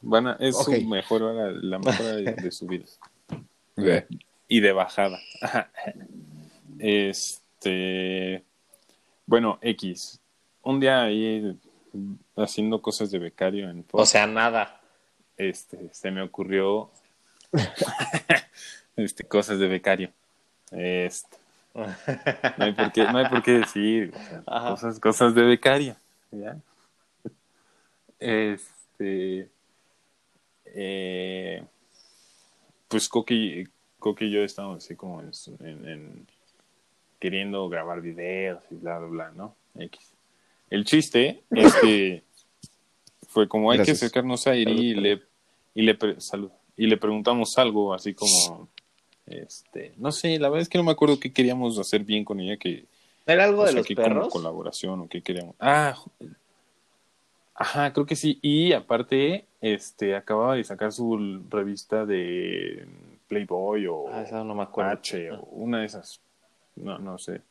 [0.08, 2.86] Van a, es su mejor hora, la mejor hora de, de su vida.
[4.47, 5.20] Y de bajada.
[6.80, 8.43] Este.
[9.26, 10.20] Bueno, X.
[10.62, 11.58] Un día ahí
[12.36, 14.82] haciendo cosas de becario en Fox, O sea, nada.
[15.38, 16.91] este, se me ocurrió
[18.95, 20.12] este, cosas de becario.
[20.72, 21.38] Este,
[21.74, 21.86] no
[22.66, 24.14] hay por qué, no hay por qué decir
[24.45, 24.70] Ajá.
[24.72, 25.95] cosas, cosas de becario.
[26.32, 26.58] ¿ya?
[28.20, 29.49] Este,
[30.76, 31.63] eh,
[32.88, 33.63] pues Coqui,
[33.99, 36.28] Coqui y yo estábamos así como en, su- en- en-
[37.19, 39.55] queriendo grabar videos y bla, bla, bla, ¿no?
[39.80, 40.13] X.
[40.69, 42.23] El chiste es que
[43.28, 43.99] fue como hay Gracias.
[43.99, 45.21] que acercarnos a Iri y le,
[45.73, 48.69] y le, salud, y le preguntamos algo así como,
[49.26, 52.39] este, no sé, la verdad es que no me acuerdo qué queríamos hacer bien con
[52.39, 52.86] ella, que,
[53.26, 54.28] ¿Era algo o de sea, los que como perros?
[54.30, 55.55] colaboración o qué queríamos.
[55.59, 55.97] Ah,
[57.56, 58.39] ajá, creo que sí.
[58.41, 62.88] Y aparte, este, acababa de sacar su revista de
[63.28, 64.91] Playboy o Ah, esa no me acuerdo.
[64.91, 66.22] H o una de esas.
[66.76, 67.41] No, no sé.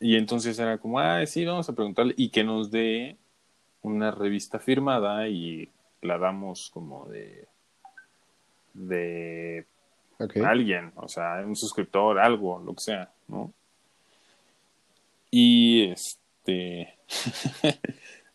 [0.00, 3.16] Y entonces era como, ah, sí, vamos a preguntarle y que nos dé
[3.82, 5.70] una revista firmada y
[6.02, 7.48] la damos como de
[8.76, 9.66] de
[10.44, 13.52] alguien, o sea, un suscriptor, algo, lo que sea, ¿no?
[15.30, 16.94] Y este,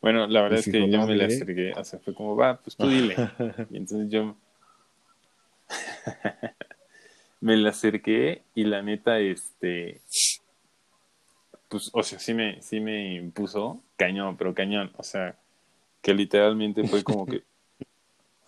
[0.02, 1.36] bueno, la verdad es que yo me le nadie.
[1.36, 3.16] acerqué, o sea, fue como, va, pues tú dile.
[3.70, 4.36] Y entonces yo
[7.42, 10.02] me le acerqué y la neta, este,
[11.70, 15.38] pues, o sea, sí me, sí me impuso cañón, pero cañón, o sea,
[16.02, 17.44] que literalmente fue como que,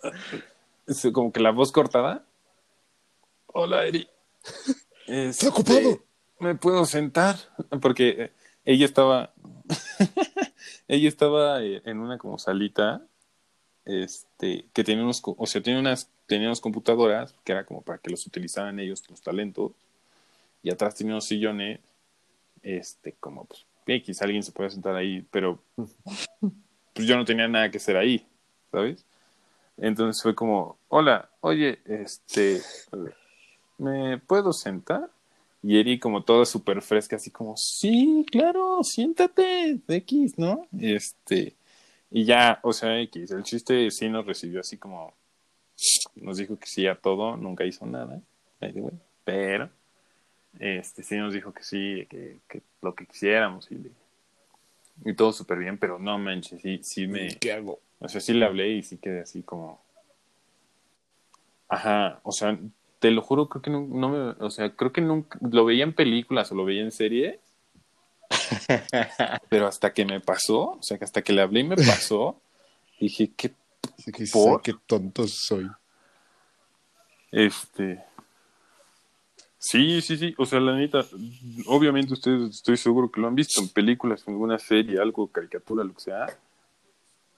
[1.12, 2.24] como que la voz cortada.
[3.46, 4.08] Hola, Eri.
[5.06, 6.02] Este, ocupado?
[6.40, 7.36] ¿Me puedo sentar?
[7.80, 8.32] Porque eh,
[8.64, 9.32] ella estaba,
[10.88, 13.02] ella estaba eh, en una como salita,
[13.84, 17.98] este, que tenía unos, o sea, tiene unas, tenía unas computadoras que era como para
[17.98, 19.72] que los utilizaran ellos, los talentos,
[20.62, 21.80] y atrás tenía unos sillones,
[22.62, 25.60] este, como pues, X, alguien se puede sentar ahí, pero
[26.94, 28.26] pues yo no tenía nada que hacer ahí,
[28.70, 29.04] ¿sabes?
[29.76, 32.62] Entonces fue como, hola, oye, este,
[33.78, 35.10] ¿me puedo sentar?
[35.66, 40.68] Y Eri como toda súper fresca, así como, sí, claro, siéntate, X, ¿no?
[40.78, 41.54] Este,
[42.10, 45.14] y ya, o sea, X, el chiste sí nos recibió así como,
[46.16, 48.20] nos dijo que sí a todo, nunca hizo nada,
[49.24, 49.70] pero,
[50.58, 53.90] este, sí nos dijo que sí, que, que lo que quisiéramos y,
[55.08, 57.80] y todo súper bien, pero no manches, sí, sí me, ¿Qué hago?
[58.00, 59.82] o sea, sí le hablé y sí quedé así como.
[61.68, 62.58] Ajá, o sea,
[62.98, 64.18] te lo juro, creo que no, no me.
[64.44, 65.38] O sea, creo que nunca.
[65.40, 67.38] Lo veía en películas o lo veía en series.
[69.48, 72.40] pero hasta que me pasó, o sea, que hasta que le hablé y me pasó,
[73.00, 73.52] dije, ¿qué
[73.98, 74.62] Sí, que ¿Por?
[74.62, 75.68] sé qué tonto soy.
[77.30, 78.04] Este.
[79.58, 80.34] Sí, sí, sí.
[80.36, 81.04] O sea, la neta,
[81.66, 85.84] obviamente ustedes estoy seguro que lo han visto en películas, en alguna serie, algo, caricatura,
[85.84, 86.26] lo que sea.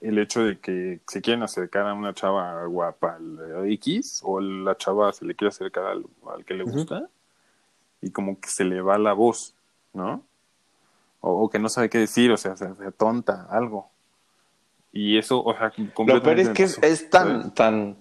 [0.01, 4.76] El hecho de que se quieren acercar a una chava guapa al X o la
[4.76, 7.09] chava se le quiere acercar al, al que le gusta
[8.03, 9.55] y como que se le va la voz,
[9.94, 10.22] ¿no?
[11.20, 13.90] O, o que no sabe qué decir, o sea, se, se tonta, algo.
[14.92, 17.55] Y eso, o sea, Lo peor completamente es que es, es tan, ¿sabes?
[17.55, 17.97] tan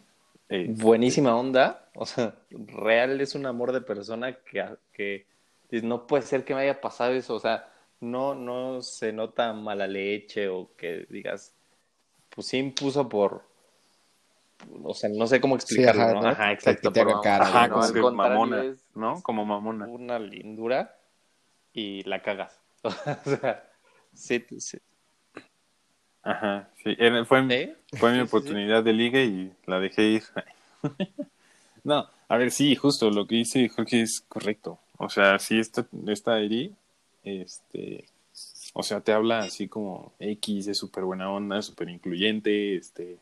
[0.49, 1.89] Eh, buenísima onda.
[1.95, 5.25] O sea, real es un amor de persona que, que
[5.81, 7.35] no puede ser que me haya pasado eso.
[7.35, 7.67] O sea,
[7.99, 11.54] no, no se nota mala leche o que digas,
[12.35, 13.43] pues sí impuso por.
[14.83, 16.21] O sea, no sé cómo explicarlo, ajá, ¿no?
[16.21, 16.27] ¿no?
[16.29, 16.89] Ajá, exacto.
[16.89, 17.81] Que te haga cara, Ajá, ¿no?
[17.93, 19.21] como mamona, es ¿no?
[19.21, 19.85] Como mamona.
[19.87, 20.97] una lindura
[21.73, 22.59] y la cagas.
[22.83, 23.67] O sea,
[24.13, 24.77] sí, sí.
[26.21, 26.95] Ajá, sí.
[27.25, 27.75] Fue, ¿Eh?
[27.97, 30.23] fue mi oportunidad de liga y la dejé ir.
[31.83, 34.79] no, a ver, sí, justo lo que dice Jorge es correcto.
[34.97, 36.75] O sea, sí, esta, esta Eri,
[37.23, 38.05] este,
[38.77, 43.17] o sea, te habla así como X, es súper buena onda, súper incluyente, este,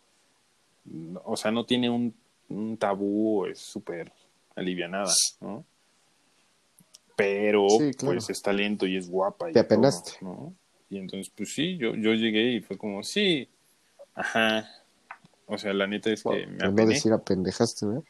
[1.23, 2.11] o sea, no tiene un,
[2.49, 4.11] un tabú, es súper
[4.55, 5.63] alivianada, ¿no?
[7.15, 8.15] Pero, Sí, claro.
[8.15, 9.49] pues, es talento y es guapa.
[9.51, 10.13] Y Te todo, apenaste.
[10.21, 10.55] ¿no?
[10.89, 13.47] Y entonces, pues sí, yo, yo llegué y fue como, sí,
[14.15, 14.67] ajá.
[15.45, 16.93] O sea, la neta es que me apené.
[16.95, 18.03] decir apendejaste, ¿no?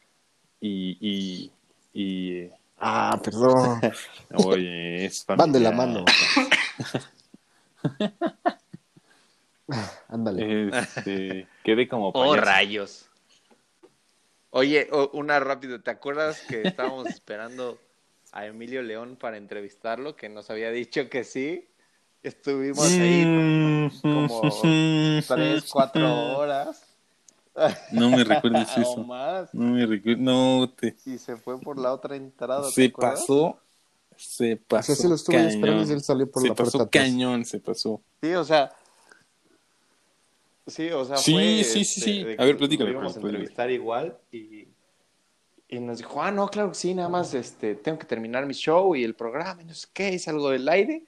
[0.60, 1.52] Y, y,
[1.92, 3.80] y, eh, Ah, perdón.
[4.46, 6.04] oye, es Van de la familiar.
[6.04, 6.04] mano.
[10.08, 10.68] Ándale.
[10.68, 12.46] Este, quedé como Oh, payaso.
[12.46, 13.10] rayos.
[14.50, 17.78] Oye, una rápido, ¿te acuerdas que estábamos esperando
[18.32, 21.68] a Emilio León para entrevistarlo, que nos había dicho que sí?
[22.22, 24.62] Estuvimos ahí Mm, como
[25.28, 26.82] tres, cuatro horas
[27.92, 29.04] No me recuerdes eso.
[29.04, 30.20] más No me recuerdes.
[30.22, 30.94] No te.
[31.04, 32.62] y se fue por la otra entrada.
[32.62, 33.20] ¿te Se acuerdas?
[33.20, 33.58] pasó.
[34.16, 34.86] Se O pasó.
[34.86, 35.88] sea, sí lo estuve esperando cañón.
[35.88, 38.00] y él salió por se la pasó cañón, se pasó.
[38.22, 38.72] Sí, o sea.
[40.66, 42.24] Sí, o sea, Sí, fue, sí, sí, este, sí.
[42.24, 44.68] de A ver, lo íbamos a entrevistar igual y,
[45.68, 48.54] y nos dijo, ah, no, claro que sí, nada más este, tengo que terminar mi
[48.54, 51.04] show y el programa y no sé qué, hice algo del aire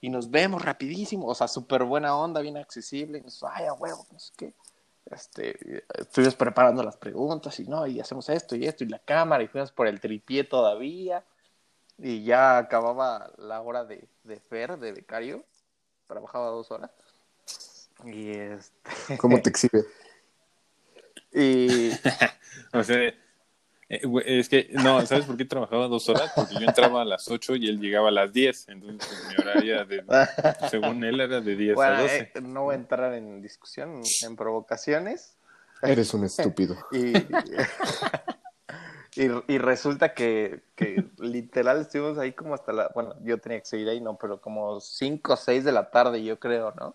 [0.00, 3.72] y nos vemos rapidísimo, o sea, súper buena onda, bien accesible, y nos ay, a
[3.72, 4.54] huevo, no sé qué.
[5.10, 9.42] Este, estuvimos preparando las preguntas y no, y hacemos esto y esto y la cámara
[9.42, 11.24] y fuimos por el tripié todavía
[11.98, 15.44] y ya acababa la hora de, de Fer, de becario,
[16.06, 16.90] trabajaba dos horas.
[18.04, 19.16] Y este.
[19.18, 19.84] ¿Cómo te exhibe?
[21.32, 21.90] Y.
[22.72, 22.98] O sea,
[23.88, 26.30] eh, es que, no, ¿sabes por qué trabajaba dos horas?
[26.34, 28.68] Porque yo entraba a las ocho y él llegaba a las diez.
[28.68, 30.04] Entonces, pues, mi horario, de,
[30.70, 32.30] según él, era de diez Bueno, a doce.
[32.34, 35.38] eh, no voy a entrar en discusión, en provocaciones.
[35.80, 36.76] Eres un estúpido.
[36.92, 37.14] Y.
[39.16, 43.66] Y, y resulta que, que literal estuvimos ahí como hasta la, bueno, yo tenía que
[43.66, 46.94] seguir ahí, no, pero como 5 o 6 de la tarde, yo creo, ¿no?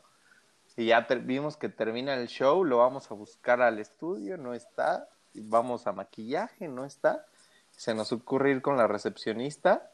[0.78, 4.54] Y ya ter- vimos que termina el show, lo vamos a buscar al estudio, no
[4.54, 7.26] está, y vamos a maquillaje, no está.
[7.72, 9.92] Se nos ocurre ir con la recepcionista.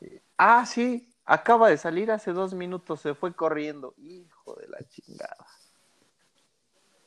[0.00, 3.94] Y, ah, sí, acaba de salir hace dos minutos, se fue corriendo.
[3.98, 5.46] Hijo de la chingada.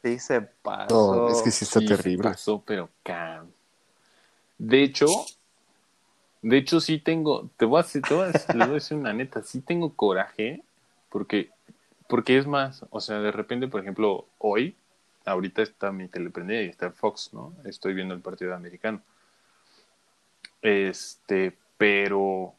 [0.03, 1.15] Sí, se pasó.
[1.15, 2.11] No, es que sí está Sí, se terrible.
[2.11, 3.53] pasó, pero can.
[4.57, 5.07] De hecho,
[6.41, 8.75] de hecho sí tengo, te voy a decir, te voy a decir, le voy a
[8.75, 10.63] decir una neta, sí tengo coraje,
[11.09, 11.49] porque,
[12.07, 14.75] porque es más, o sea, de repente, por ejemplo, hoy,
[15.25, 17.53] ahorita está mi tele prendida y está Fox, ¿no?
[17.65, 19.01] Estoy viendo el partido americano.
[20.61, 22.53] Este, pero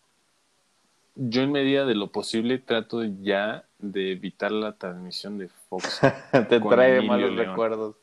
[1.14, 6.00] yo en medida de lo posible trato ya de evitar la transmisión de Fox.
[6.48, 7.48] Te trae malos León.
[7.48, 7.96] recuerdos.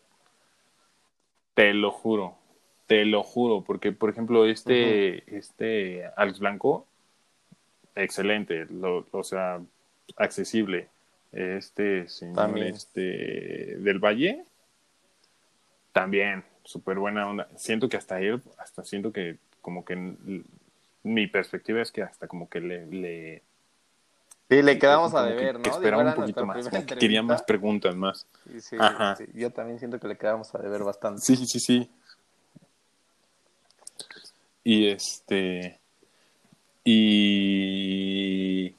[1.53, 2.37] Te lo juro,
[2.87, 6.85] te lo juro, porque por ejemplo este, este Alex Blanco,
[7.95, 9.61] excelente, lo, o sea,
[10.17, 10.87] accesible.
[11.31, 12.67] Este señor También.
[12.67, 13.01] este
[13.79, 14.45] del Valle,
[15.91, 17.47] también, súper buena onda.
[17.57, 19.95] Siento que hasta él, hasta siento que como que
[21.03, 23.41] mi perspectiva es que hasta como que le, le
[24.49, 25.75] Sí, le quedamos a que- deber, que ¿no?
[25.75, 28.27] esperaba Digo, un poquito más, que quería más preguntas más.
[28.53, 29.15] Y sí, Ajá.
[29.15, 31.21] sí, yo también siento que le quedamos a deber bastante.
[31.21, 31.89] Sí, sí, sí.
[34.65, 35.79] Y este.
[37.55, 38.69] Y.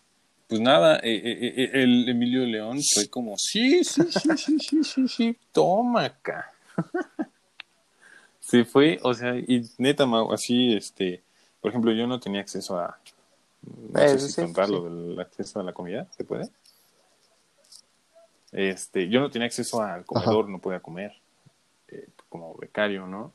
[0.49, 4.85] Pues nada, eh, eh, eh, el Emilio León fue como: sí, sí, sí, sí, sí,
[4.85, 6.53] sí, sí, toma acá.
[8.41, 11.23] Se fue, o sea, y neta, Mau, así, este.
[11.61, 12.99] Por ejemplo, yo no tenía acceso a.
[13.93, 14.73] No Eh, sé si sí, contar sí.
[14.73, 16.49] lo del acceso a la comida, ¿se puede?
[18.53, 21.13] Este, yo no tenía acceso al comedor, no podía comer,
[21.89, 23.33] eh, como becario, ¿no?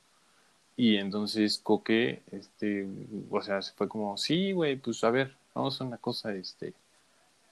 [0.81, 2.87] Y entonces Coque, este,
[3.29, 6.73] o sea, se fue como, sí, güey, pues a ver, vamos a una cosa, este,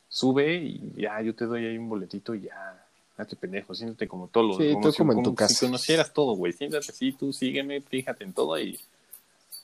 [0.08, 2.84] sube y ya, yo te doy ahí un boletito y ya,
[3.18, 5.54] hazte pendejo, siéntate como todos los, Sí, tú como en tu casa.
[5.54, 8.80] si conocieras todo, güey, siéntate así, tú sígueme, fíjate en todo y,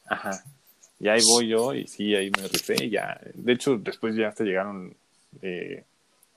[0.06, 0.44] ajá,
[1.00, 4.28] y ahí voy yo y sí, ahí me rifé, y ya, de hecho, después ya
[4.28, 4.96] hasta llegaron
[5.42, 5.84] eh,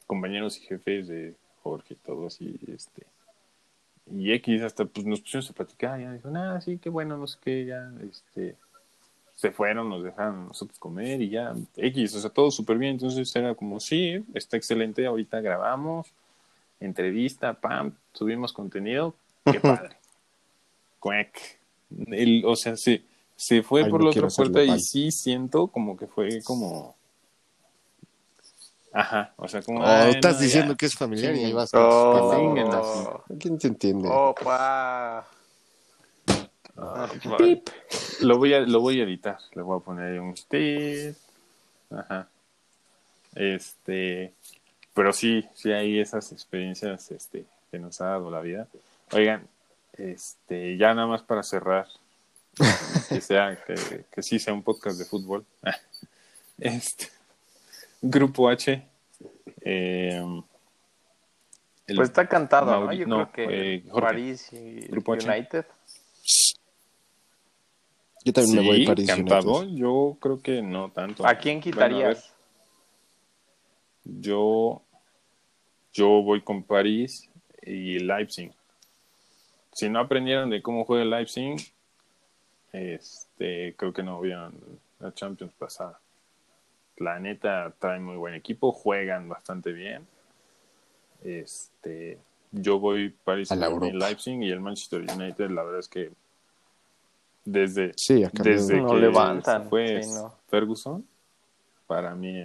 [0.07, 3.03] compañeros y jefes de Jorge y todos y este,
[4.13, 7.27] y X hasta pues nos pusimos a platicar, ya dijo, ah, sí, qué bueno, no
[7.27, 8.57] sé qué, ya, este,
[9.35, 13.35] se fueron, nos dejaron nosotros comer y ya, X, o sea, todo súper bien, entonces
[13.37, 16.13] era como, sí, está excelente, ahorita grabamos,
[16.81, 19.97] entrevista, pam, subimos contenido, qué padre.
[20.99, 21.59] Cuec.
[22.09, 23.03] El, o sea, se,
[23.37, 26.98] se fue Ay, por no la otra puerta y sí siento como que fue como...
[28.93, 29.81] Ajá, o sea, como...
[29.81, 30.77] Oh, ay, estás no, diciendo ya.
[30.77, 34.09] que es familiar y ahí vas Oh, a chinguen ¿Quién te entiende?
[34.11, 35.27] Opa.
[36.77, 37.63] Ah, vale.
[38.21, 39.39] Lo voy a, lo voy a editar.
[39.55, 41.17] Le voy a poner ahí un tip.
[41.91, 42.29] Ajá.
[43.35, 44.33] Este,
[44.95, 48.67] pero sí, sí hay esas experiencias, este, que nos ha dado la vida.
[49.13, 49.47] Oigan,
[49.97, 51.87] este, ya nada más para cerrar,
[53.09, 55.45] que sea, que, que sí sea un podcast de fútbol.
[56.61, 57.07] Este,
[58.01, 58.83] Grupo H.
[59.63, 60.23] eh,
[61.87, 62.93] el- Pues está cantado, ¿no?
[62.93, 64.01] Yo no, creo que eh, Jorge.
[64.01, 65.29] París y Grupo H.
[65.29, 65.67] United.
[68.25, 69.61] Yo también me voy a París cantado.
[69.61, 69.77] United.
[69.77, 71.27] Yo creo que no tanto.
[71.27, 72.35] ¿A quién Bueno, a ver, quitarías?
[74.05, 74.83] yo,
[75.93, 77.29] yo voy con París
[77.63, 78.53] y Leipzig.
[79.73, 81.57] Si no aprendieron de cómo juega el Leipzig,
[82.73, 84.55] este, creo que no vieron
[84.99, 86.01] la Champions pasada.
[86.99, 90.07] La neta trae muy buen equipo, juegan bastante bien.
[91.25, 92.19] Este,
[92.53, 93.87] yo voy París Europa.
[93.95, 96.11] Leipzig y el Manchester United, la verdad es que
[97.45, 98.81] desde Sí, desde de...
[98.83, 100.35] No que levantan, fue sí, no.
[100.49, 101.07] Ferguson,
[101.87, 102.45] para mí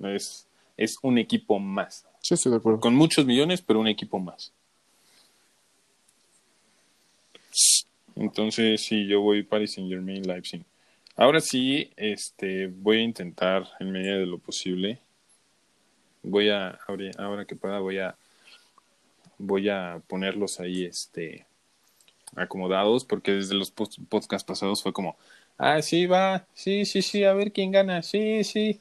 [0.00, 2.06] es, es un equipo más.
[2.20, 2.80] Sí, estoy de acuerdo.
[2.80, 4.52] Con muchos millones, pero un equipo más.
[8.16, 10.64] Entonces, sí, yo voy Paris Saint Germain, Leipzig.
[11.16, 14.98] Ahora sí, este, voy a intentar, en medida de lo posible,
[16.24, 16.78] voy a,
[17.18, 18.16] ahora, que pueda, voy a,
[19.38, 21.46] voy a ponerlos ahí, este,
[22.34, 25.16] acomodados, porque desde los podcasts pasados fue como,
[25.56, 28.80] ah, sí, va, sí, sí, sí, a ver quién gana, sí, sí.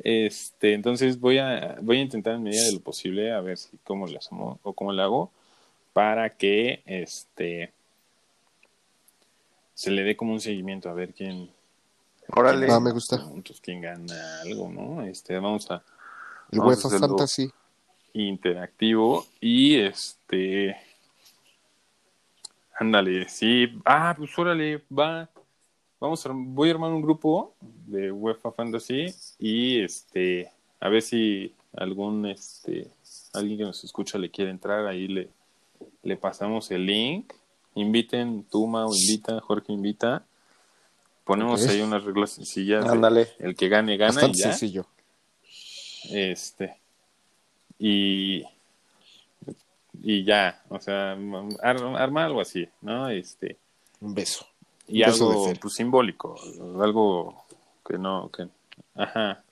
[0.00, 3.78] Este, entonces voy a, voy a intentar en medida de lo posible a ver si
[3.84, 5.30] cómo le hacemos o cómo le hago
[5.92, 7.72] para que este
[9.74, 11.50] se le dé como un seguimiento a ver quién
[12.28, 12.70] Órale.
[12.70, 13.18] Ah, me gusta.
[13.18, 15.02] puntos, quién gana algo, ¿no?
[15.02, 15.82] Este, vamos a
[16.50, 16.98] El Vamos UEFA.
[16.98, 17.50] Fantasy.
[18.14, 20.76] interactivo y este
[22.74, 25.28] ándale, sí, ah, pues órale, va.
[26.00, 29.06] Vamos a, voy a armar un grupo de UEFA Fantasy
[29.38, 30.50] y este
[30.80, 32.88] a ver si algún este
[33.32, 35.28] alguien que nos escucha le quiere entrar, ahí le,
[36.02, 37.32] le pasamos el link.
[37.74, 40.24] Inviten, tú Mau invita, Jorge invita.
[41.24, 42.84] Ponemos ahí unas reglas sencillas.
[42.84, 43.28] de Ándale.
[43.38, 44.48] el que gane, gana Bastante y ya.
[44.50, 44.86] sencillo.
[46.10, 46.76] Este.
[47.78, 48.44] Y.
[50.04, 51.12] Y ya, o sea,
[51.62, 53.08] ar- arma algo así, ¿no?
[53.08, 53.56] Este.
[54.00, 54.44] Un beso.
[54.88, 56.36] Y Un beso de algo pues, simbólico,
[56.82, 57.44] algo
[57.86, 58.48] que no, que.
[58.96, 59.42] Ajá.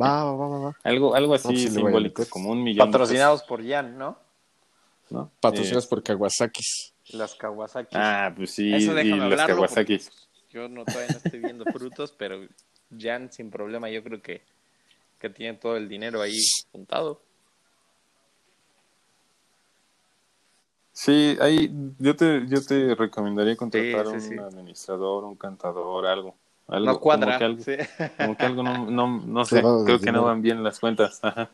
[0.00, 0.76] Va, va, va, va.
[0.84, 2.86] Algo, algo así No, pues sí simbólico, como un millón.
[2.86, 4.16] de Patrocinados por Jan, ¿no?
[5.10, 5.30] ¿no?
[5.40, 6.92] Patrocinados Eh, por Kawasaki's.
[7.10, 7.96] Las Kawasaki.
[7.96, 10.00] Ah, pues sí, Eso y las Kawasaki.
[10.50, 12.46] Yo no todavía no estoy viendo frutos, pero
[12.96, 14.42] Jan sin problema yo creo que,
[15.18, 16.40] que tiene todo el dinero ahí
[16.72, 17.20] juntado.
[20.92, 24.38] Sí, ahí yo te, yo te recomendaría contratar Sí, sí, un sí.
[24.38, 26.34] administrador, un cantador, algo.
[26.68, 27.26] algo no cuadra.
[27.26, 27.76] Como que algo, sí.
[28.16, 31.20] como que algo no, no, no Se sé, creo que no van bien las cuentas.
[31.22, 31.50] Ajá.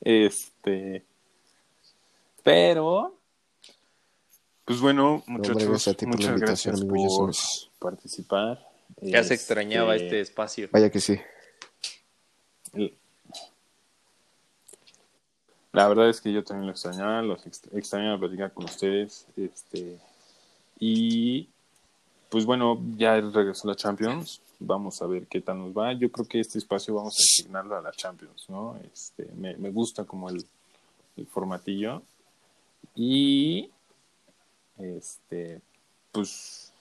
[0.00, 1.04] Este,
[2.42, 3.14] pero,
[4.64, 7.32] pues bueno, muchachos, gracias a ti por la muchas gracias por
[7.78, 8.68] participar.
[9.00, 10.68] Ya se extrañaba este espacio.
[10.72, 11.18] Vaya que sí.
[15.72, 19.26] La verdad es que yo también lo extrañaba, los ext- extrañaba platicar con ustedes.
[19.36, 19.98] Este,
[20.78, 21.48] y
[22.28, 24.40] pues bueno, ya regresó la Champions.
[24.58, 25.92] Vamos a ver qué tal nos va.
[25.94, 28.78] Yo creo que este espacio vamos a asignarlo a la Champions, ¿no?
[28.92, 30.44] Este, me, me gusta como el,
[31.16, 32.02] el formatillo.
[32.94, 33.70] Y
[34.78, 35.60] este,
[36.12, 36.72] pues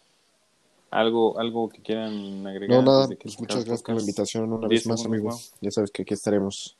[0.89, 2.77] algo, algo que quieran agregar.
[2.77, 5.53] No, nada, que pues muchas gracias por la invitación una Diez vez más, amigos.
[5.61, 6.75] Ya sabes que aquí estaremos.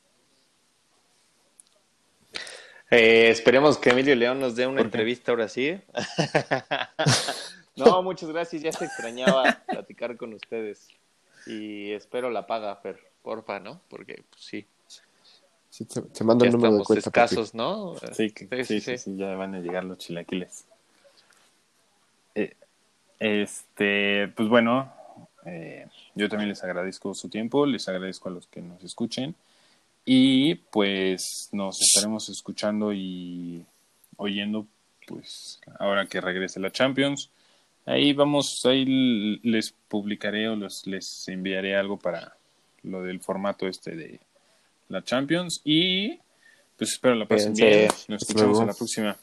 [2.90, 5.80] Eh, esperemos que Emilio León nos dé una entrevista ahora sí.
[7.76, 8.62] no, muchas gracias.
[8.62, 10.88] Ya se extrañaba platicar con ustedes.
[11.46, 13.80] Y espero la paga, Fer, porfa, ¿no?
[13.88, 14.66] Porque pues, sí.
[15.70, 17.08] Sí, te, te mando Ya el número de cuenta.
[17.08, 17.94] escasos, ¿no?
[18.12, 18.98] Sí, que- Sí, sí, sí, sí, sí.
[18.98, 20.66] sí, ya van a llegar los chilaquiles.
[22.34, 22.54] Eh,
[23.18, 24.92] este, pues bueno,
[25.44, 29.34] eh, yo también les agradezco su tiempo, les agradezco a los que nos escuchen
[30.04, 33.64] y pues nos estaremos escuchando y
[34.16, 34.66] oyendo
[35.06, 37.30] pues ahora que regrese la Champions.
[37.84, 38.84] Ahí vamos, ahí
[39.42, 42.36] les publicaré o los, les enviaré algo para
[42.84, 44.20] lo del formato este de
[44.88, 46.18] la Champions y
[46.76, 47.88] pues espero la pasen bien.
[48.08, 49.16] Nos escuchamos a la próxima.